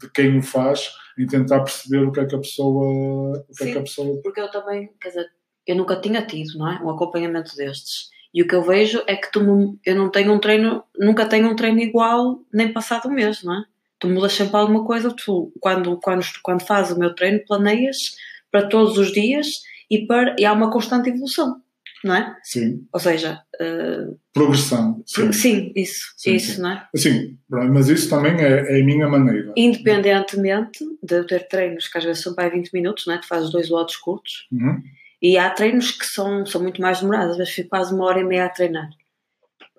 de 0.00 0.10
quem 0.10 0.38
o 0.38 0.42
faz 0.42 0.90
em 1.18 1.26
tentar 1.26 1.60
perceber 1.60 2.06
o 2.06 2.12
que 2.12 2.20
é 2.20 2.24
que 2.24 2.34
a 2.34 2.38
pessoa 2.38 3.38
o 3.38 3.54
que 3.54 3.64
Sim, 3.64 3.70
é 3.70 3.72
que 3.72 3.78
a 3.78 3.82
pessoa 3.82 4.20
porque 4.22 4.40
eu 4.40 4.50
também 4.50 4.90
quer 5.00 5.08
dizer 5.08 5.26
eu 5.66 5.76
nunca 5.76 6.00
tinha 6.00 6.24
tido 6.24 6.56
não 6.56 6.70
é 6.70 6.82
um 6.82 6.90
acompanhamento 6.90 7.54
destes. 7.54 8.08
E 8.32 8.42
o 8.42 8.46
que 8.46 8.54
eu 8.54 8.62
vejo 8.62 9.02
é 9.06 9.16
que 9.16 9.32
tu, 9.32 9.78
eu 9.84 9.96
não 9.96 10.10
tenho 10.10 10.32
um 10.32 10.38
treino 10.38 10.84
nunca 10.98 11.26
tenho 11.26 11.48
um 11.48 11.56
treino 11.56 11.80
igual 11.80 12.40
nem 12.52 12.72
passado 12.72 13.08
um 13.08 13.12
mês 13.12 13.42
não 13.42 13.54
é? 13.54 13.64
Tu 13.98 14.08
mudas 14.08 14.32
sempre 14.32 14.56
alguma 14.56 14.84
coisa 14.84 15.14
tu 15.14 15.52
quando 15.60 15.98
quando 15.98 16.24
quando 16.42 16.64
fazes 16.64 16.96
o 16.96 16.98
meu 16.98 17.14
treino 17.14 17.44
planeias 17.44 18.14
para 18.50 18.68
todos 18.68 18.96
os 18.96 19.12
dias 19.12 19.48
e 19.90 20.06
para 20.06 20.36
e 20.38 20.44
há 20.44 20.52
uma 20.52 20.70
constante 20.70 21.10
evolução 21.10 21.60
não 22.04 22.14
é? 22.14 22.36
Sim. 22.42 22.86
Ou 22.92 23.00
seja, 23.00 23.42
uh... 23.60 24.18
progressão. 24.32 25.02
Sim, 25.06 25.32
sim 25.32 25.72
isso, 25.74 26.12
sim, 26.16 26.34
isso, 26.34 26.56
sim. 26.56 26.62
não 26.62 26.70
é? 26.70 26.88
Sim, 26.94 27.38
mas 27.48 27.88
isso 27.88 28.08
também 28.08 28.32
é, 28.40 28.78
é, 28.78 28.80
a 28.80 28.84
minha 28.84 29.08
maneira. 29.08 29.52
Independentemente 29.56 30.84
de 31.02 31.14
eu 31.16 31.26
ter 31.26 31.48
treinos 31.48 31.88
que 31.88 31.98
às 31.98 32.04
vezes 32.04 32.22
são 32.22 32.34
para 32.34 32.50
20 32.50 32.72
minutos, 32.72 33.06
não 33.06 33.14
é? 33.14 33.18
Tu 33.18 33.26
fazes 33.26 33.50
dois 33.50 33.68
lotes 33.68 33.96
curtos 33.96 34.46
uhum. 34.52 34.80
e 35.20 35.36
há 35.36 35.50
treinos 35.50 35.90
que 35.90 36.06
são, 36.06 36.46
são 36.46 36.62
muito 36.62 36.80
mais 36.80 37.00
demorados, 37.00 37.32
às 37.32 37.38
vezes 37.38 37.54
fico 37.54 37.70
quase 37.70 37.94
uma 37.94 38.04
hora 38.04 38.20
e 38.20 38.24
meia 38.24 38.46
a 38.46 38.50
treinar. 38.50 38.88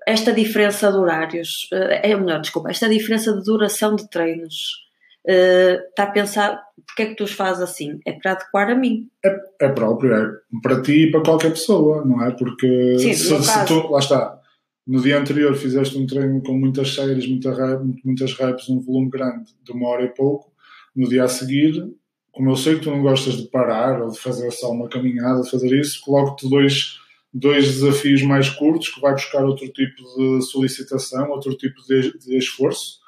Esta 0.08 0.34
diferença 0.34 0.92
de 0.92 0.98
horários, 0.98 1.68
uh, 1.72 2.02
é 2.04 2.16
melhor, 2.16 2.42
desculpa, 2.42 2.70
esta 2.70 2.90
diferença 2.90 3.34
de 3.34 3.44
duração 3.44 3.96
de 3.96 4.10
treinos 4.10 4.89
está 5.32 6.04
a 6.04 6.12
pensar 6.12 6.62
porque 6.86 7.04
é 7.04 7.06
que 7.08 7.16
tu 7.16 7.24
os 7.24 7.32
fazes 7.32 7.62
assim? 7.62 8.00
É 8.06 8.14
para 8.14 8.32
adequar 8.32 8.70
a 8.70 8.76
mim. 8.76 9.08
É, 9.24 9.36
é 9.62 9.70
próprio, 9.70 10.14
é 10.14 10.32
para 10.62 10.82
ti 10.82 11.04
e 11.04 11.12
para 11.12 11.22
qualquer 11.22 11.52
pessoa, 11.52 12.04
não 12.04 12.24
é? 12.24 12.32
Porque 12.32 12.98
Sim, 12.98 13.14
se, 13.14 13.44
se 13.44 13.66
tu, 13.66 13.92
lá 13.92 14.00
está, 14.00 14.40
no 14.88 15.02
dia 15.02 15.20
anterior 15.20 15.54
fizeste 15.56 15.98
um 15.98 16.08
treino 16.08 16.42
com 16.42 16.54
muitas 16.54 16.96
séries, 16.96 17.28
muita 17.28 17.54
rap, 17.54 17.82
muitas 18.04 18.34
reps, 18.34 18.70
um 18.70 18.80
volume 18.80 19.10
grande 19.10 19.52
de 19.64 19.72
uma 19.72 19.88
hora 19.88 20.04
e 20.04 20.10
pouco, 20.10 20.52
no 20.96 21.08
dia 21.08 21.26
a 21.26 21.28
seguir, 21.28 21.88
como 22.32 22.50
eu 22.50 22.56
sei 22.56 22.76
que 22.76 22.82
tu 22.82 22.90
não 22.90 23.02
gostas 23.02 23.36
de 23.36 23.48
parar 23.50 24.02
ou 24.02 24.10
de 24.10 24.20
fazer 24.20 24.50
só 24.52 24.72
uma 24.72 24.90
caminhada, 24.90 25.42
de 25.42 25.50
fazer 25.52 25.80
isso, 25.80 26.02
coloco-te 26.04 26.50
dois, 26.50 26.98
dois 27.32 27.66
desafios 27.66 28.24
mais 28.24 28.50
curtos 28.50 28.90
que 28.90 29.00
vai 29.00 29.14
buscar 29.14 29.46
outro 29.46 29.68
tipo 29.70 30.02
de 30.18 30.42
solicitação, 30.42 31.30
outro 31.30 31.56
tipo 31.56 31.80
de, 31.88 32.18
de 32.18 32.38
esforço 32.38 33.00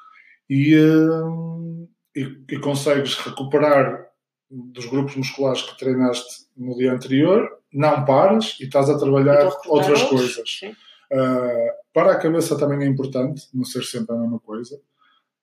e, 0.48 0.76
hum, 0.78 1.88
e, 2.14 2.36
e, 2.50 2.58
consegues 2.58 3.14
recuperar 3.14 4.06
dos 4.50 4.86
grupos 4.86 5.16
musculares 5.16 5.62
que 5.62 5.78
treinaste 5.78 6.46
no 6.56 6.76
dia 6.76 6.92
anterior, 6.92 7.48
não 7.72 8.04
paras 8.04 8.56
e 8.60 8.64
estás 8.64 8.90
a 8.90 8.98
trabalhar 8.98 9.50
outras 9.66 10.02
coisas. 10.02 10.60
Uh, 11.10 11.72
para 11.92 12.12
a 12.12 12.18
cabeça 12.18 12.56
também 12.58 12.86
é 12.86 12.90
importante, 12.90 13.48
não 13.54 13.64
ser 13.64 13.82
sempre 13.82 14.14
a 14.14 14.18
mesma 14.18 14.38
coisa. 14.40 14.78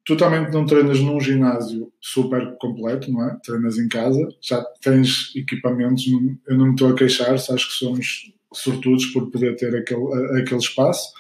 Tu 0.06 0.16
também 0.16 0.50
não 0.52 0.66
treinas 0.66 1.00
num 1.00 1.20
ginásio 1.20 1.92
super 2.00 2.56
completo, 2.58 3.12
não 3.12 3.28
é? 3.28 3.38
Treinas 3.44 3.78
em 3.78 3.88
casa, 3.88 4.28
já 4.42 4.64
tens 4.82 5.36
equipamentos, 5.36 6.06
eu 6.48 6.58
não 6.58 6.68
me 6.68 6.72
estou 6.72 6.90
a 6.90 6.96
queixar, 6.96 7.34
acho 7.34 7.48
que 7.48 7.74
somos 7.74 8.34
sortudos 8.54 9.06
por 9.08 9.30
poder 9.30 9.56
ter 9.56 9.76
aquele, 9.76 10.42
aquele 10.42 10.60
espaço 10.60 11.14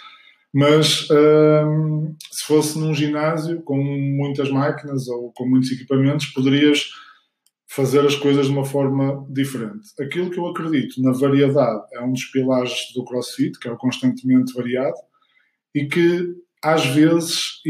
mas 0.53 1.07
hum, 1.11 2.15
se 2.31 2.45
fosse 2.45 2.79
num 2.79 2.93
ginásio 2.93 3.61
com 3.61 3.77
muitas 3.77 4.49
máquinas 4.49 5.07
ou 5.07 5.31
com 5.33 5.47
muitos 5.47 5.71
equipamentos, 5.71 6.27
poderias 6.27 6.89
fazer 7.67 8.03
as 8.05 8.15
coisas 8.15 8.47
de 8.47 8.51
uma 8.51 8.65
forma 8.65 9.25
diferente. 9.29 9.89
Aquilo 9.99 10.31
que 10.31 10.39
eu 10.39 10.47
acredito 10.47 11.01
na 11.01 11.11
variedade 11.11 11.83
é 11.93 12.01
um 12.01 12.11
dos 12.11 12.25
pilares 12.25 12.91
do 12.95 13.05
CrossFit, 13.05 13.59
que 13.59 13.67
é 13.67 13.71
o 13.71 13.77
constantemente 13.77 14.53
variado, 14.53 14.97
e 15.73 15.85
que 15.85 16.33
às 16.63 16.85
vezes, 16.87 17.61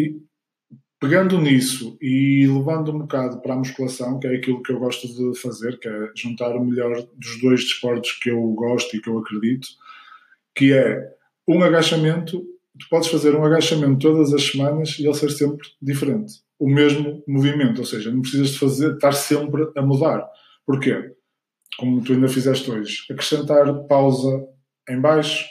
pegando 1.00 1.38
nisso 1.38 1.98
e 2.02 2.48
levando 2.48 2.92
um 2.92 3.00
bocado 3.00 3.42
para 3.42 3.54
a 3.54 3.58
musculação, 3.58 4.20
que 4.20 4.28
é 4.28 4.36
aquilo 4.38 4.64
que 4.64 4.72
eu 4.72 4.80
gosto 4.80 5.06
de 5.06 5.40
fazer, 5.40 5.78
que 5.80 5.88
é 5.90 6.12
juntar 6.16 6.56
o 6.56 6.64
melhor 6.64 6.96
dos 7.16 7.42
dois 7.42 7.60
desportos 7.60 8.14
que 8.14 8.32
eu 8.32 8.42
gosto 8.54 8.96
e 8.96 9.02
que 9.02 9.10
eu 9.10 9.20
acredito, 9.20 9.68
que 10.56 10.72
é 10.74 11.14
um 11.46 11.62
agachamento 11.62 12.44
tu 12.80 12.88
podes 12.90 13.10
fazer 13.10 13.36
um 13.36 13.44
agachamento 13.44 14.00
todas 14.00 14.34
as 14.34 14.44
semanas 14.44 14.98
e 14.98 15.06
ele 15.06 15.14
ser 15.14 15.30
sempre 15.32 15.68
diferente. 15.82 16.34
O 16.58 16.70
mesmo 16.70 17.24
movimento, 17.28 17.80
ou 17.80 17.86
seja, 17.86 18.12
não 18.12 18.22
precisas 18.22 18.50
de 18.50 18.60
fazer, 18.60 18.94
estar 18.94 19.12
sempre 19.12 19.70
a 19.76 19.82
mudar. 19.82 20.26
Porquê? 20.66 21.14
Como 21.78 22.02
tu 22.04 22.14
ainda 22.14 22.28
fizeste 22.28 22.70
hoje, 22.70 23.04
acrescentar 23.10 23.74
pausa 23.88 24.46
em 24.90 25.00
baixo, 25.00 25.46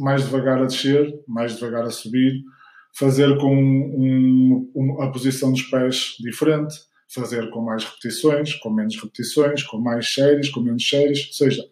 mais 0.00 0.24
devagar 0.24 0.62
a 0.62 0.66
descer, 0.66 1.14
mais 1.26 1.54
devagar 1.54 1.84
a 1.84 1.90
subir, 1.90 2.42
fazer 2.98 3.38
com 3.38 3.54
um, 3.54 4.70
um, 4.74 5.02
a 5.02 5.10
posição 5.10 5.52
dos 5.52 5.62
pés 5.62 6.16
diferente, 6.20 6.74
fazer 7.08 7.50
com 7.50 7.62
mais 7.62 7.84
repetições, 7.84 8.54
com 8.54 8.70
menos 8.70 8.96
repetições, 8.96 9.62
com 9.62 9.78
mais 9.78 10.12
séries, 10.12 10.50
com 10.50 10.60
menos 10.60 10.86
séries, 10.86 11.26
ou 11.26 11.32
seja, 11.32 11.64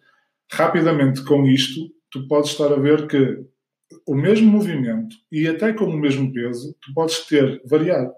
rapidamente 0.51 1.23
com 1.23 1.45
isto, 1.45 1.91
tu 2.09 2.27
podes 2.27 2.51
estar 2.51 2.71
a 2.71 2.79
ver 2.79 3.07
que 3.07 3.45
o 4.05 4.15
mesmo 4.15 4.49
movimento 4.51 5.15
e 5.31 5.47
até 5.47 5.73
com 5.73 5.85
o 5.85 5.97
mesmo 5.97 6.31
peso, 6.31 6.75
tu 6.81 6.93
podes 6.93 7.25
ter 7.25 7.61
variado 7.65 8.11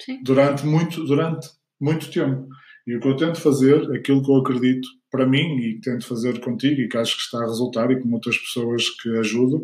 Sim. 0.00 0.22
durante 0.22 0.66
muito, 0.66 1.04
durante 1.04 1.48
muito 1.80 2.10
tempo. 2.10 2.48
E 2.86 2.96
o 2.96 3.00
que 3.00 3.08
eu 3.08 3.16
tento 3.16 3.40
fazer, 3.40 3.90
aquilo 3.92 4.22
que 4.22 4.30
eu 4.30 4.36
acredito 4.36 4.86
para 5.10 5.26
mim 5.26 5.56
e 5.58 5.74
que 5.74 5.80
tento 5.80 6.06
fazer 6.06 6.40
contigo 6.40 6.80
e 6.80 6.88
que 6.88 6.96
acho 6.96 7.16
que 7.16 7.22
está 7.22 7.38
a 7.38 7.46
resultar 7.46 7.90
e 7.90 8.00
com 8.00 8.12
outras 8.12 8.36
pessoas 8.36 8.88
que 9.00 9.08
ajudam, 9.18 9.62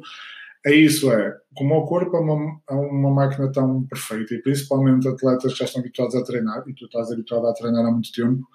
é 0.65 0.75
isso, 0.75 1.11
é, 1.11 1.35
como 1.55 1.75
o 1.75 1.87
corpo 1.87 2.17
é 2.17 2.21
uma, 2.21 2.61
é 2.69 2.75
uma 2.75 3.11
máquina 3.11 3.51
tão 3.51 3.87
perfeita 3.87 4.35
e 4.35 4.43
principalmente 4.43 5.09
atletas 5.09 5.53
que 5.53 5.59
já 5.59 5.65
estão 5.65 5.81
habituados 5.81 6.15
a 6.15 6.23
treinar 6.23 6.63
e 6.67 6.75
tu 6.75 6.85
estás 6.85 7.11
habituado 7.11 7.47
a 7.47 7.55
treinar 7.55 7.85
há 7.87 7.91
muito 7.91 8.13
tempo, 8.13 8.47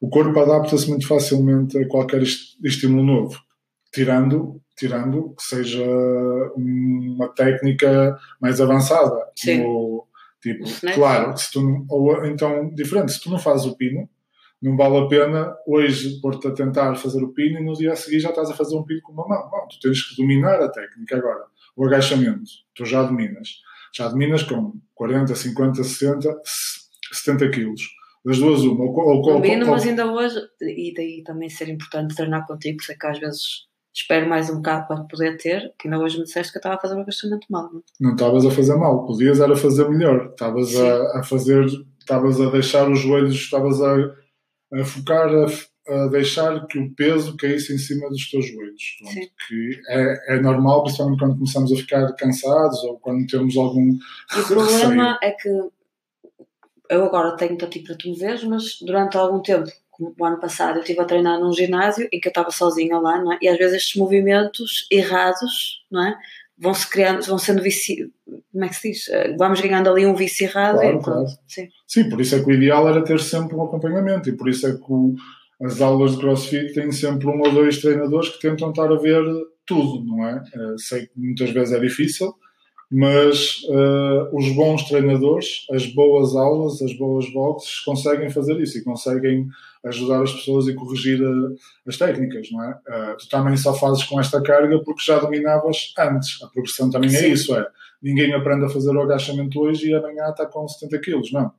o 0.00 0.08
corpo 0.08 0.38
adapta-se 0.38 0.88
muito 0.88 1.06
facilmente 1.06 1.76
a 1.76 1.86
qualquer 1.88 2.22
estímulo 2.22 3.04
novo, 3.04 3.38
tirando 3.92 4.60
tirando 4.80 5.34
que 5.36 5.42
seja 5.42 5.84
uma 6.56 7.28
técnica 7.28 8.18
mais 8.40 8.62
avançada. 8.62 9.30
Sim. 9.36 9.62
Como, 9.62 10.08
tipo, 10.40 10.64
claro, 10.94 11.36
se 11.36 11.52
tu, 11.52 11.86
ou 11.86 12.24
então, 12.24 12.70
diferente, 12.74 13.12
se 13.12 13.20
tu 13.20 13.28
não 13.28 13.38
fazes 13.38 13.66
o 13.66 13.76
pino, 13.76 14.08
não 14.62 14.76
vale 14.78 14.98
a 14.98 15.06
pena 15.06 15.54
hoje 15.66 16.18
pôr-te 16.22 16.48
a 16.48 16.52
tentar 16.52 16.94
fazer 16.94 17.22
o 17.22 17.32
pino 17.32 17.60
e 17.60 17.64
no 17.64 17.74
dia 17.74 17.92
a 17.92 17.96
seguir 17.96 18.20
já 18.20 18.30
estás 18.30 18.48
a 18.48 18.54
fazer 18.54 18.74
um 18.74 18.82
pino 18.82 19.02
com 19.02 19.12
uma 19.12 19.28
mão. 19.28 19.50
Não, 19.52 19.68
tu 19.68 19.78
tens 19.80 20.02
que 20.02 20.16
dominar 20.16 20.60
a 20.62 20.70
técnica 20.70 21.18
agora. 21.18 21.44
O 21.76 21.86
agachamento, 21.86 22.50
tu 22.74 22.86
já 22.86 23.02
dominas. 23.02 23.60
Já 23.94 24.08
dominas 24.08 24.42
com 24.42 24.72
40, 24.94 25.34
50, 25.34 25.84
60, 25.84 26.40
70 27.12 27.50
quilos. 27.50 27.82
Das 28.24 28.38
duas, 28.38 28.60
uma. 28.60 28.84
Ou, 28.84 29.16
ou, 29.16 29.22
Domino, 29.22 29.66
ou, 29.66 29.72
mas 29.72 29.86
ainda 29.86 30.10
hoje, 30.10 30.38
e 30.60 30.92
daí 30.94 31.22
também 31.24 31.48
ser 31.48 31.68
importante 31.68 32.14
treinar 32.14 32.46
contigo, 32.46 32.82
sei 32.82 32.96
que 32.96 33.06
às 33.06 33.18
vezes 33.18 33.69
espero 33.92 34.28
mais 34.28 34.48
um 34.48 34.56
bocado 34.56 34.86
para 34.86 35.04
poder 35.04 35.36
ter, 35.36 35.74
que 35.78 35.88
ainda 35.88 35.98
hoje 35.98 36.18
me 36.18 36.24
disseste 36.24 36.52
que 36.52 36.58
eu 36.58 36.60
estava 36.60 36.76
a 36.76 36.80
fazer 36.80 36.94
um 36.94 37.00
agachamento 37.00 37.46
mal. 37.50 37.70
Não 37.98 38.12
estavas 38.12 38.46
a 38.46 38.50
fazer 38.50 38.76
mal, 38.76 39.04
podias 39.04 39.40
era 39.40 39.56
fazer 39.56 39.88
melhor. 39.88 40.30
Estavas 40.30 40.74
a, 40.76 41.18
a, 41.18 41.22
fazer, 41.22 41.66
estavas 41.98 42.40
a 42.40 42.50
deixar 42.50 42.90
os 42.90 43.00
joelhos, 43.00 43.34
estavas 43.34 43.80
a, 43.80 43.96
a 44.74 44.84
focar, 44.84 45.28
a, 45.28 45.92
a 45.92 46.06
deixar 46.08 46.66
que 46.66 46.78
o 46.78 46.94
peso 46.94 47.36
caísse 47.36 47.74
em 47.74 47.78
cima 47.78 48.08
dos 48.08 48.30
teus 48.30 48.46
joelhos. 48.46 48.98
Pronto, 49.00 49.28
que 49.48 49.80
é, 49.88 50.34
é, 50.36 50.40
normal, 50.40 50.84
principalmente 50.84 51.18
quando 51.18 51.34
começamos 51.34 51.72
a 51.72 51.76
ficar 51.76 52.12
cansados 52.14 52.82
ou 52.84 52.98
quando 53.00 53.26
temos 53.26 53.56
algum. 53.56 53.90
E 54.36 54.40
o 54.40 54.46
problema 54.46 55.18
é 55.22 55.32
que 55.32 55.48
eu 56.90 57.04
agora 57.04 57.36
tenho 57.36 57.56
para 57.56 57.68
ti 57.68 57.80
para 57.80 57.96
tu 57.96 58.12
ver, 58.14 58.44
mas 58.46 58.78
durante 58.80 59.16
algum 59.16 59.40
tempo, 59.40 59.70
o 60.00 60.24
ano 60.24 60.40
passado, 60.40 60.76
eu 60.76 60.80
estive 60.80 61.00
a 61.00 61.04
treinar 61.04 61.38
num 61.38 61.52
ginásio 61.52 62.08
em 62.12 62.18
que 62.18 62.28
eu 62.28 62.30
estava 62.30 62.50
sozinha 62.50 62.98
lá, 62.98 63.22
não 63.22 63.32
é? 63.32 63.38
E 63.42 63.48
às 63.48 63.58
vezes 63.58 63.76
estes 63.76 64.00
movimentos 64.00 64.86
errados, 64.90 65.84
não 65.90 66.06
é? 66.06 66.16
Vão 66.58 66.74
se 66.74 66.88
criando, 66.88 67.22
vão 67.24 67.38
sendo 67.38 67.62
vici... 67.62 68.10
como 68.52 68.64
é 68.64 68.68
que 68.68 68.76
se 68.76 68.90
diz? 68.90 69.08
Eh, 69.08 69.34
vamos 69.38 69.60
ganhando 69.60 69.88
ali 69.88 70.04
um 70.04 70.14
vício 70.14 70.44
errado. 70.44 70.78
Claro, 70.78 70.98
e, 70.98 71.02
claro. 71.02 71.26
Sim. 71.46 71.68
sim, 71.86 72.08
por 72.08 72.20
isso 72.20 72.34
é 72.34 72.40
que 72.40 72.46
o 72.50 72.52
ideal 72.52 72.88
era 72.88 73.02
ter 73.02 73.18
sempre 73.20 73.56
um 73.56 73.64
acompanhamento 73.64 74.28
e 74.28 74.36
por 74.36 74.48
isso 74.48 74.66
é 74.66 74.72
que 74.72 74.84
o 74.88 75.14
as 75.62 75.80
aulas 75.80 76.12
de 76.12 76.18
CrossFit 76.18 76.72
têm 76.72 76.90
sempre 76.90 77.26
um 77.26 77.38
ou 77.40 77.52
dois 77.52 77.78
treinadores 77.78 78.30
que 78.30 78.40
tentam 78.40 78.70
estar 78.70 78.90
a 78.90 78.96
ver 78.96 79.22
tudo, 79.66 80.04
não 80.04 80.26
é? 80.26 80.42
Uh, 80.54 80.78
sei 80.78 81.06
que 81.06 81.12
muitas 81.16 81.50
vezes 81.50 81.74
é 81.74 81.78
difícil, 81.78 82.34
mas 82.90 83.62
uh, 83.68 84.36
os 84.36 84.50
bons 84.52 84.82
treinadores, 84.88 85.64
as 85.70 85.86
boas 85.86 86.34
aulas, 86.34 86.82
as 86.82 86.92
boas 86.92 87.30
boxes 87.32 87.80
conseguem 87.80 88.30
fazer 88.30 88.58
isso 88.60 88.78
e 88.78 88.84
conseguem 88.84 89.46
ajudar 89.84 90.22
as 90.22 90.32
pessoas 90.32 90.66
e 90.66 90.74
corrigir 90.74 91.22
uh, 91.22 91.54
as 91.86 91.96
técnicas, 91.96 92.48
não 92.50 92.64
é? 92.64 92.70
Uh, 92.70 93.16
tu 93.16 93.28
também 93.28 93.56
só 93.56 93.72
fazes 93.74 94.02
com 94.04 94.18
esta 94.18 94.42
carga 94.42 94.82
porque 94.82 95.04
já 95.04 95.18
dominavas 95.18 95.92
antes. 95.98 96.42
A 96.42 96.48
progressão 96.48 96.90
também 96.90 97.10
é 97.10 97.18
Sim. 97.18 97.26
é 97.26 97.28
isso, 97.28 97.54
é. 97.56 97.64
Ninguém 98.02 98.34
aprende 98.34 98.64
a 98.64 98.68
fazer 98.68 98.90
o 98.90 99.02
agachamento 99.02 99.60
hoje 99.60 99.90
e 99.90 99.94
amanhã 99.94 100.30
está 100.30 100.46
com 100.46 100.66
70 100.66 100.98
quilos, 101.00 101.32
não 101.32 101.52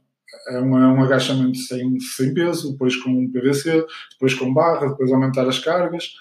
é 0.50 0.60
um, 0.60 0.78
é 0.78 0.88
um 0.88 1.04
agachamento 1.04 1.58
sem, 1.58 2.00
sem 2.00 2.34
peso, 2.34 2.72
depois 2.72 2.96
com 2.96 3.10
um 3.10 3.32
PVC, 3.32 3.86
depois 4.12 4.34
com 4.34 4.54
barra, 4.54 4.88
depois 4.88 5.12
aumentar 5.12 5.48
as 5.48 5.60
cargas. 5.60 6.14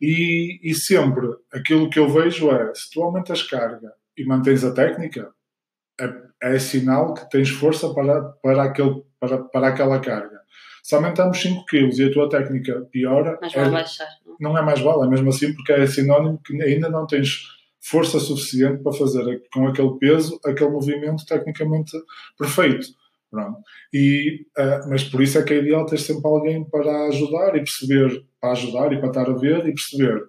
E, 0.00 0.60
e 0.62 0.74
sempre 0.74 1.26
aquilo 1.52 1.90
que 1.90 1.98
eu 1.98 2.08
vejo 2.08 2.50
é: 2.50 2.72
se 2.74 2.90
tu 2.90 3.02
aumentas 3.02 3.42
carga 3.42 3.92
e 4.18 4.24
mantens 4.24 4.64
a 4.64 4.72
técnica, 4.72 5.30
é, 6.00 6.54
é 6.54 6.58
sinal 6.58 7.14
que 7.14 7.28
tens 7.30 7.50
força 7.50 7.92
para, 7.94 8.22
para, 8.42 8.64
aquele, 8.64 9.02
para, 9.18 9.38
para 9.38 9.68
aquela 9.68 10.00
carga. 10.00 10.38
Se 10.82 10.94
aumentamos 10.94 11.40
5 11.40 11.64
kg 11.66 11.90
e 11.92 12.04
a 12.04 12.12
tua 12.12 12.28
técnica 12.28 12.80
piora, 12.90 13.38
Mas 13.40 13.54
é, 13.54 13.68
baixar, 13.68 14.08
não? 14.26 14.52
não 14.52 14.58
é 14.58 14.62
mais 14.62 14.80
vale, 14.80 15.06
é 15.06 15.08
mesmo 15.08 15.28
assim 15.28 15.52
porque 15.52 15.72
é 15.72 15.86
sinónimo 15.86 16.40
que 16.44 16.60
ainda 16.62 16.88
não 16.88 17.06
tens 17.06 17.58
força 17.80 18.18
suficiente 18.18 18.82
para 18.82 18.92
fazer 18.92 19.42
com 19.52 19.66
aquele 19.68 19.98
peso 19.98 20.38
aquele 20.44 20.70
movimento 20.70 21.24
tecnicamente 21.26 21.92
perfeito. 22.38 22.88
Pronto. 23.30 23.58
E, 23.92 24.46
uh, 24.58 24.88
mas 24.88 25.04
por 25.04 25.22
isso 25.22 25.38
é 25.38 25.42
que 25.42 25.52
é 25.52 25.58
ideal 25.58 25.84
ter 25.84 25.98
sempre 25.98 26.26
alguém 26.26 26.64
para 26.64 27.08
ajudar 27.08 27.54
e 27.56 27.58
perceber, 27.58 28.24
para 28.40 28.52
ajudar 28.52 28.92
e 28.92 28.98
para 28.98 29.08
estar 29.08 29.28
a 29.28 29.34
ver 29.34 29.66
e 29.66 29.74
perceber 29.74 30.26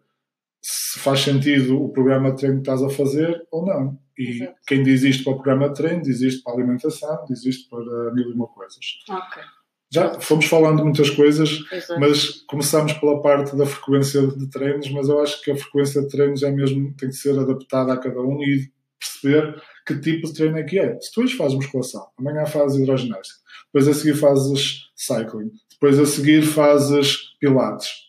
se 0.61 0.99
faz 0.99 1.21
sentido 1.21 1.81
o 1.81 1.89
programa 1.89 2.31
de 2.31 2.37
treino 2.37 2.55
que 2.57 2.69
estás 2.69 2.83
a 2.83 2.89
fazer 2.89 3.45
ou 3.51 3.65
não. 3.65 3.99
E 4.17 4.29
Exato. 4.29 4.53
quem 4.67 4.83
diz 4.83 5.03
isto 5.03 5.23
para 5.23 5.33
o 5.33 5.35
programa 5.35 5.69
de 5.69 5.75
treino, 5.75 6.01
diz 6.01 6.21
isto 6.21 6.43
para 6.43 6.53
a 6.53 6.55
alimentação, 6.57 7.25
diz 7.27 7.45
isto 7.45 7.69
para 7.69 8.13
mil 8.13 8.29
e 8.29 8.33
uma 8.33 8.47
coisas. 8.47 8.85
Ok. 9.09 9.43
Já 9.91 10.19
fomos 10.19 10.45
falando 10.45 10.83
muitas 10.83 11.09
coisas, 11.09 11.49
Exato. 11.71 11.99
mas 11.99 12.41
começamos 12.47 12.93
pela 12.93 13.21
parte 13.21 13.55
da 13.55 13.65
frequência 13.65 14.27
de 14.27 14.47
treinos, 14.49 14.91
mas 14.91 15.09
eu 15.09 15.19
acho 15.19 15.41
que 15.41 15.49
a 15.49 15.55
frequência 15.55 16.01
de 16.01 16.09
treinos 16.09 16.43
é 16.43 16.51
mesmo, 16.51 16.93
tem 16.95 17.09
que 17.09 17.15
ser 17.15 17.39
adaptada 17.39 17.93
a 17.93 17.97
cada 17.97 18.21
um 18.21 18.39
e 18.43 18.69
perceber 18.99 19.59
que 19.87 19.99
tipo 19.99 20.27
de 20.27 20.33
treino 20.33 20.57
é 20.57 20.63
que 20.63 20.77
é. 20.77 20.99
Se 20.99 21.11
tu 21.11 21.21
hoje 21.21 21.35
fazes 21.35 21.55
musculação, 21.55 22.05
amanhã 22.19 22.45
fazes 22.45 22.79
hidroginástica, 22.79 23.39
depois 23.73 23.87
a 23.87 23.93
seguir 23.93 24.15
fazes 24.15 24.89
cycling, 24.95 25.51
depois 25.71 25.97
a 25.97 26.05
seguir 26.05 26.43
fazes 26.43 27.17
pilates. 27.39 28.08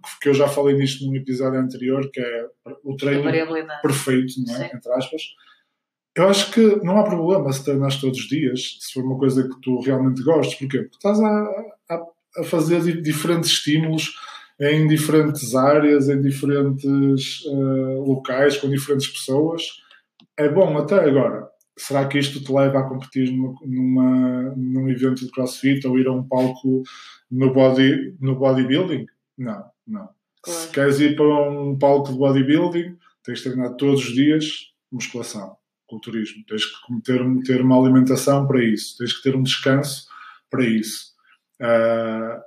Porque 0.00 0.28
eu 0.28 0.34
já 0.34 0.48
falei 0.48 0.76
nisto 0.76 1.04
num 1.06 1.14
episódio 1.14 1.58
anterior, 1.60 2.10
que 2.12 2.20
é 2.20 2.46
o 2.84 2.96
treino 2.96 3.24
perfeito, 3.82 4.34
não 4.46 4.56
é? 4.56 4.70
Entre 4.74 4.92
aspas. 4.92 5.22
Eu 6.14 6.28
acho 6.28 6.50
que 6.50 6.76
não 6.82 6.98
há 6.98 7.04
problema 7.04 7.52
se 7.52 7.62
treinas 7.62 8.00
todos 8.00 8.18
os 8.18 8.28
dias, 8.28 8.78
se 8.80 8.94
for 8.94 9.04
uma 9.04 9.18
coisa 9.18 9.46
que 9.46 9.60
tu 9.60 9.80
realmente 9.80 10.22
gostes. 10.22 10.58
Porquê? 10.58 10.78
Porque 10.78 10.96
estás 10.96 11.20
a, 11.20 11.50
a, 11.90 12.02
a 12.38 12.44
fazer 12.44 13.02
diferentes 13.02 13.50
estímulos 13.50 14.14
em 14.58 14.86
diferentes 14.86 15.54
áreas, 15.54 16.08
em 16.08 16.20
diferentes 16.20 17.44
uh, 17.44 18.02
locais, 18.02 18.56
com 18.56 18.70
diferentes 18.70 19.08
pessoas 19.08 19.62
é 20.36 20.48
bom 20.48 20.76
até 20.76 20.96
agora. 20.96 21.48
Será 21.78 22.06
que 22.06 22.18
isto 22.18 22.42
te 22.42 22.52
leva 22.52 22.80
a 22.80 22.84
competir 22.84 23.32
numa, 23.32 23.54
numa, 23.64 24.54
num 24.56 24.88
evento 24.88 25.24
de 25.24 25.30
crossfit 25.30 25.86
ou 25.86 25.98
ir 25.98 26.06
a 26.06 26.12
um 26.12 26.26
palco 26.26 26.82
no, 27.30 27.52
body, 27.52 28.16
no 28.20 28.36
bodybuilding? 28.36 29.06
Não, 29.36 29.64
não. 29.86 30.08
Claro. 30.42 30.60
Se 30.60 30.68
queres 30.68 31.00
ir 31.00 31.16
para 31.16 31.50
um 31.50 31.76
palco 31.78 32.12
de 32.12 32.18
bodybuilding, 32.18 32.96
tens 33.24 33.38
de 33.38 33.44
treinar 33.44 33.74
todos 33.74 34.06
os 34.06 34.14
dias 34.14 34.72
musculação, 34.90 35.56
culturismo. 35.86 36.44
Tens 36.46 36.64
que 36.64 37.02
ter, 37.02 37.20
ter 37.44 37.60
uma 37.60 37.78
alimentação 37.78 38.46
para 38.46 38.64
isso. 38.64 38.96
Tens 38.98 39.12
que 39.12 39.22
ter 39.22 39.36
um 39.36 39.42
descanso 39.42 40.06
para 40.50 40.64
isso. 40.64 41.14
Uh, 41.60 42.40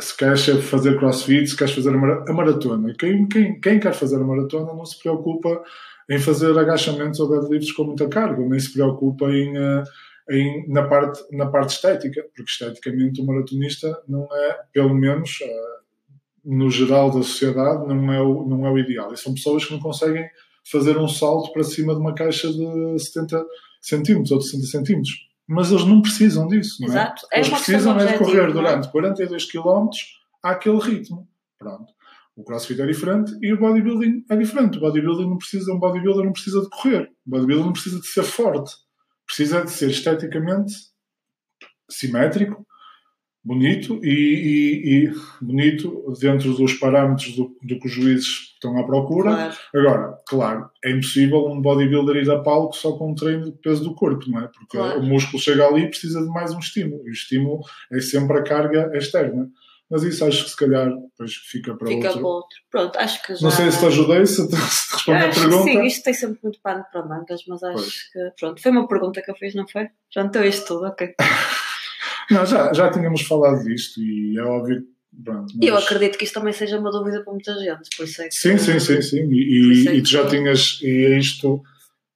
se 0.00 0.16
queres 0.16 0.44
fazer 0.68 0.98
crossfit, 0.98 1.46
se 1.48 1.56
queres 1.56 1.74
fazer 1.74 1.90
a 1.94 2.32
maratona. 2.32 2.94
Quem, 2.98 3.26
quem, 3.26 3.60
quem 3.60 3.80
quer 3.80 3.94
fazer 3.94 4.16
a 4.16 4.24
maratona 4.24 4.74
não 4.74 4.84
se 4.84 4.98
preocupa 4.98 5.62
em 6.08 6.18
fazer 6.18 6.56
agachamentos 6.56 7.18
ou 7.18 7.28
deadlifts 7.28 7.72
com 7.72 7.84
muita 7.84 8.08
carga, 8.08 8.46
nem 8.46 8.60
se 8.60 8.72
preocupa 8.72 9.26
em, 9.30 9.56
eh, 9.56 9.84
em, 10.30 10.68
na, 10.68 10.86
parte, 10.86 11.20
na 11.32 11.46
parte 11.46 11.70
estética, 11.70 12.22
porque 12.34 12.50
esteticamente 12.50 13.20
o 13.20 13.26
maratonista 13.26 14.02
não 14.06 14.28
é, 14.30 14.60
pelo 14.72 14.94
menos 14.94 15.38
eh, 15.42 15.76
no 16.46 16.70
geral 16.70 17.10
da 17.10 17.22
sociedade, 17.22 17.86
não 17.88 18.12
é 18.12 18.22
o, 18.22 18.46
não 18.46 18.64
é 18.64 18.70
o 18.70 18.78
ideal. 18.78 19.12
E 19.12 19.16
são 19.16 19.34
pessoas 19.34 19.64
que 19.64 19.72
não 19.72 19.80
conseguem 19.80 20.24
fazer 20.70 20.96
um 20.96 21.08
salto 21.08 21.52
para 21.52 21.64
cima 21.64 21.92
de 21.92 22.00
uma 22.00 22.14
caixa 22.14 22.48
de 22.52 22.98
70 22.98 23.44
centímetros 23.80 24.30
ou 24.30 24.38
de 24.38 24.44
60 24.44 24.66
centímetros. 24.66 25.12
Mas 25.48 25.70
eles 25.70 25.84
não 25.84 26.00
precisam 26.00 26.46
disso, 26.46 26.76
não 26.80 26.88
é? 26.88 26.90
Exato. 26.90 27.26
É 27.32 27.38
eles 27.38 27.50
precisam 27.50 27.98
é 27.98 28.12
de 28.12 28.18
correr 28.18 28.52
durante 28.52 28.90
42 28.90 29.50
km 29.50 29.88
àquele 30.42 30.78
ritmo. 30.78 31.28
Pronto. 31.58 31.92
O 32.36 32.44
crossfit 32.44 32.80
é 32.80 32.86
diferente 32.86 33.32
e 33.40 33.52
o 33.52 33.58
bodybuilding 33.58 34.24
é 34.28 34.36
diferente. 34.36 34.76
O 34.78 34.80
bodybuilding 34.80 35.28
não 35.28 35.38
precisa, 35.38 35.72
um 35.72 35.78
bodybuilder 35.78 36.24
não 36.24 36.32
precisa 36.32 36.60
de 36.60 36.68
correr. 36.68 37.10
O 37.26 37.30
bodybuilder 37.30 37.66
não 37.66 37.72
precisa 37.72 38.00
de 38.00 38.06
ser 38.06 38.24
forte. 38.24 38.72
Precisa 39.24 39.62
de 39.62 39.70
ser 39.70 39.90
esteticamente 39.90 40.74
simétrico, 41.88 42.65
bonito 43.46 44.00
e, 44.02 44.08
e, 44.10 45.04
e 45.04 45.12
bonito 45.40 46.12
dentro 46.20 46.52
dos 46.54 46.74
parâmetros 46.74 47.36
do, 47.36 47.56
do, 47.62 47.78
que 47.78 47.86
os 47.86 47.92
juízes 47.92 48.54
estão 48.54 48.76
à 48.76 48.84
procura. 48.84 49.30
Claro. 49.30 49.56
Agora, 49.72 50.18
claro, 50.26 50.70
é 50.84 50.90
impossível 50.90 51.46
um 51.46 51.62
bodybuilder 51.62 52.16
ir 52.16 52.30
a 52.30 52.40
palco 52.40 52.74
só 52.74 52.92
com 52.98 53.12
um 53.12 53.14
treino 53.14 53.44
de 53.44 53.52
peso 53.52 53.84
do 53.84 53.94
corpo, 53.94 54.28
não 54.28 54.40
é? 54.40 54.48
Porque 54.48 54.76
claro. 54.76 54.98
o 54.98 55.02
músculo 55.04 55.40
chega 55.40 55.64
ali 55.64 55.84
e 55.84 55.88
precisa 55.88 56.20
de 56.20 56.28
mais 56.28 56.52
um 56.52 56.58
estímulo. 56.58 57.06
E 57.06 57.10
o 57.10 57.12
estímulo 57.12 57.60
é 57.92 58.00
sempre 58.00 58.36
a 58.36 58.42
carga 58.42 58.90
externa. 58.94 59.48
Mas 59.88 60.02
isso 60.02 60.24
acho 60.24 60.42
que 60.42 60.50
se 60.50 60.56
calhar 60.56 60.88
depois 60.88 61.32
fica 61.32 61.76
para 61.76 61.86
fica 61.86 62.08
outro. 62.08 62.10
Fica 62.10 62.18
para 62.18 62.28
outro. 62.28 62.58
Pronto, 62.68 62.98
acho 62.98 63.22
que 63.22 63.34
já... 63.36 63.42
Não 63.42 63.50
sei 63.52 63.70
se 63.70 63.78
te 63.78 63.86
ajudei, 63.86 64.26
se 64.26 64.48
te, 64.48 64.56
se 64.56 64.88
te 64.88 64.94
respondi 64.94 65.24
a 65.24 65.30
pergunta. 65.30 65.62
sim, 65.62 65.82
isto 65.84 66.02
tem 66.02 66.14
sempre 66.14 66.40
muito 66.42 66.60
pano 66.60 66.84
para 66.90 67.06
mangas, 67.06 67.42
mas 67.46 67.62
acho 67.62 67.76
pois. 67.76 68.02
que... 68.12 68.18
Pronto, 68.40 68.60
foi 68.60 68.72
uma 68.72 68.88
pergunta 68.88 69.22
que 69.22 69.30
eu 69.30 69.36
fiz, 69.36 69.54
não 69.54 69.68
foi? 69.68 69.88
Já 70.12 70.24
não 70.24 70.44
isto 70.44 70.66
tudo, 70.66 70.86
ok. 70.86 71.14
não, 72.30 72.46
já, 72.46 72.72
já 72.72 72.90
tínhamos 72.90 73.22
falado 73.22 73.62
disto 73.64 74.00
e 74.02 74.38
é 74.38 74.42
óbvio 74.42 74.84
Pronto, 75.24 75.54
mas... 75.56 75.68
Eu 75.68 75.76
acredito 75.76 76.18
que 76.18 76.24
isto 76.24 76.34
também 76.34 76.52
seja 76.52 76.78
uma 76.78 76.90
dúvida 76.90 77.22
para 77.22 77.32
muita 77.32 77.54
gente, 77.54 77.88
por 77.96 78.04
isso 78.04 78.22
é 78.22 78.28
que... 78.28 78.34
Sim, 78.34 78.58
sim, 78.58 78.78
sim, 78.78 79.00
sim. 79.00 79.28
E, 79.30 79.84
e, 79.84 79.98
é 79.98 80.02
tu 80.02 80.08
já 80.08 80.26
tinhas, 80.28 80.78
e 80.82 81.06
é 81.06 81.18
isto, 81.18 81.62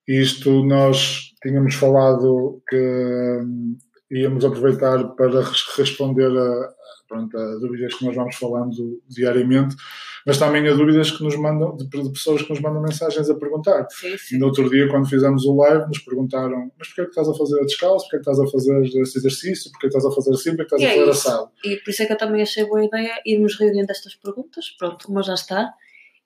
isto 0.07 0.65
nós 0.65 1.33
tínhamos 1.43 1.75
falado 1.75 2.63
que 2.69 2.77
hum, 2.77 3.79
íamos 4.11 4.45
aproveitar 4.45 5.03
para 5.15 5.43
responder 5.77 6.31
a, 6.37 6.73
pronto, 7.09 7.37
a 7.37 7.59
dúvidas 7.59 7.95
que 7.95 8.05
nós 8.05 8.15
vamos 8.15 8.37
falando 8.37 9.01
diariamente, 9.09 9.77
mas 10.27 10.39
também 10.39 10.67
a 10.69 10.75
dúvidas 10.75 11.11
que 11.11 11.23
nos 11.23 11.37
mandam, 11.37 11.77
de, 11.77 11.89
de 11.89 12.13
pessoas 12.13 12.43
que 12.43 12.51
nos 12.51 12.61
mandam 12.61 12.83
mensagens 12.83 13.29
a 13.29 13.35
perguntar. 13.35 13.87
Sim, 13.91 14.17
sim. 14.19 14.37
E 14.37 14.39
no 14.39 14.47
outro 14.47 14.69
dia, 14.69 14.89
quando 14.89 15.09
fizemos 15.09 15.45
o 15.45 15.57
live, 15.57 15.87
nos 15.87 15.99
perguntaram: 16.01 16.71
Mas 16.79 16.89
porquê 16.89 17.03
é 17.03 17.05
que 17.05 17.11
estás 17.11 17.29
a 17.29 17.35
fazer 17.35 17.61
a 17.61 17.65
descalço? 17.65 18.05
Porquê 18.05 18.17
é 18.17 18.21
que 18.21 18.31
estás 18.31 18.41
a 18.41 18.51
fazer 18.51 19.01
esse 19.03 19.19
exercício? 19.19 19.71
Porquê 19.73 19.87
é 19.87 19.91
que 19.91 19.97
estás 19.97 20.13
a 20.13 20.15
fazer 20.15 20.31
assim? 20.33 20.57
Porquê 20.57 20.63
é 20.63 20.65
que 20.65 20.75
estás 20.75 20.83
e 20.83 20.87
a 20.87 20.89
fazer 20.89 21.07
é 21.07 21.11
assado? 21.11 21.51
E 21.65 21.77
por 21.77 21.91
isso 21.91 22.03
é 22.03 22.07
que 22.07 22.13
eu 22.13 22.19
também 22.19 22.43
achei 22.43 22.65
boa 22.65 22.85
ideia 22.85 23.21
irmos 23.27 23.59
reunindo 23.59 23.91
estas 23.91 24.15
perguntas, 24.15 24.65
pronto, 24.79 25.07
como 25.07 25.23
já 25.23 25.35
está. 25.35 25.73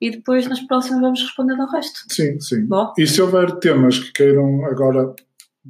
E 0.01 0.11
depois 0.11 0.47
nas 0.49 0.61
próximas 0.61 1.01
vamos 1.01 1.23
responder 1.23 1.55
ao 1.55 1.71
resto. 1.71 2.01
Sim, 2.13 2.39
sim. 2.41 2.67
Bom. 2.67 2.93
E 2.99 3.07
se 3.07 3.23
houver 3.23 3.53
temas 3.59 3.99
que 3.99 4.13
queiram 4.13 4.65
agora, 4.67 5.15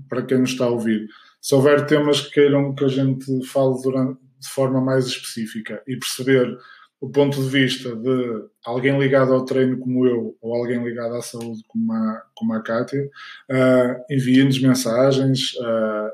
para 0.09 0.23
quem 0.23 0.39
nos 0.39 0.51
está 0.51 0.65
a 0.65 0.71
ouvir, 0.71 1.07
se 1.41 1.55
houver 1.55 1.87
temas 1.87 2.23
que 2.23 2.31
queiram 2.31 2.75
que 2.75 2.85
a 2.85 2.89
gente 2.89 3.27
fale 3.47 3.75
durante, 3.83 4.19
de 4.41 4.49
forma 4.49 4.81
mais 4.81 5.07
específica 5.07 5.83
e 5.87 5.97
perceber 5.97 6.57
o 7.05 7.11
ponto 7.11 7.43
de 7.43 7.49
vista 7.51 7.95
de 7.95 8.45
alguém 8.65 8.99
ligado 8.99 9.35
ao 9.35 9.45
treino 9.45 9.79
como 9.79 10.07
eu 10.07 10.35
ou 10.41 10.55
alguém 10.55 10.83
ligado 10.83 11.15
à 11.15 11.21
saúde 11.21 11.63
como 11.69 11.93
a, 11.93 12.23
como 12.35 12.55
a 12.55 12.63
Kátia, 12.63 13.11
uh, 13.51 14.05
enviem-nos 14.11 14.59
mensagens, 14.59 15.53
uh, 15.55 16.11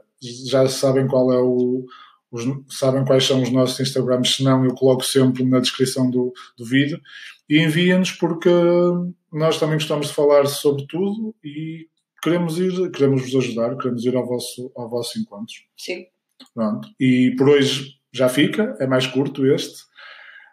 já 0.49 0.67
sabem 0.69 1.07
qual 1.07 1.33
é 1.33 1.39
o, 1.39 1.87
os, 2.33 2.45
sabem 2.69 3.05
quais 3.05 3.25
são 3.25 3.41
os 3.41 3.53
nossos 3.53 3.79
Instagrams, 3.79 4.35
se 4.35 4.43
não, 4.43 4.65
eu 4.65 4.75
coloco 4.75 5.05
sempre 5.05 5.45
na 5.45 5.61
descrição 5.61 6.11
do, 6.11 6.33
do 6.59 6.65
vídeo. 6.65 7.01
E 7.49 7.61
enviem-nos 7.61 8.11
porque 8.11 8.51
nós 9.33 9.61
também 9.61 9.77
gostamos 9.77 10.09
de 10.09 10.15
falar 10.15 10.47
sobre 10.47 10.87
tudo 10.89 11.35
e 11.45 11.87
queremos 12.21 12.59
ir, 12.59 12.91
queremos 12.91 13.23
vos 13.23 13.37
ajudar, 13.37 13.77
queremos 13.77 14.05
ir 14.05 14.17
ao 14.17 14.27
vosso, 14.27 14.73
ao 14.77 14.91
vosso 14.91 15.21
encontro. 15.21 15.55
Sim. 15.77 16.07
Pronto. 16.53 16.89
E 16.99 17.33
por 17.39 17.49
hoje 17.51 17.95
já 18.13 18.29
fica, 18.29 18.77
é 18.81 18.89
mais 18.89 19.07
curto 19.07 19.47
este. 19.47 19.89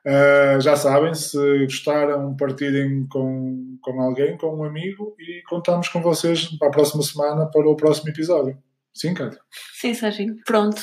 Uh, 0.07 0.61
já 0.61 0.77
sabem, 0.77 1.13
se 1.13 1.37
gostaram, 1.65 2.33
partilhem 2.37 3.05
com, 3.09 3.77
com 3.81 4.01
alguém, 4.01 4.37
com 4.37 4.55
um 4.55 4.63
amigo 4.63 5.13
e 5.19 5.43
contamos 5.49 5.89
com 5.89 6.01
vocês 6.01 6.45
para 6.57 6.69
a 6.69 6.71
próxima 6.71 7.03
semana 7.03 7.45
para 7.51 7.67
o 7.67 7.75
próximo 7.75 8.07
episódio. 8.07 8.57
Sim, 8.93 9.13
Cátia? 9.13 9.41
Sim, 9.73 9.93
Serginho. 9.93 10.37
Pronto. 10.45 10.81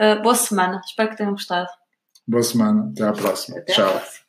Uh, 0.00 0.22
boa 0.22 0.34
semana. 0.34 0.80
Espero 0.86 1.10
que 1.10 1.16
tenham 1.18 1.32
gostado. 1.32 1.68
Boa 2.26 2.42
semana. 2.42 2.90
Até 2.90 3.02
à 3.02 3.12
próxima. 3.12 3.58
Até 3.58 3.74
Tchau. 3.74 3.88
À 3.88 3.90
próxima. 3.90 4.21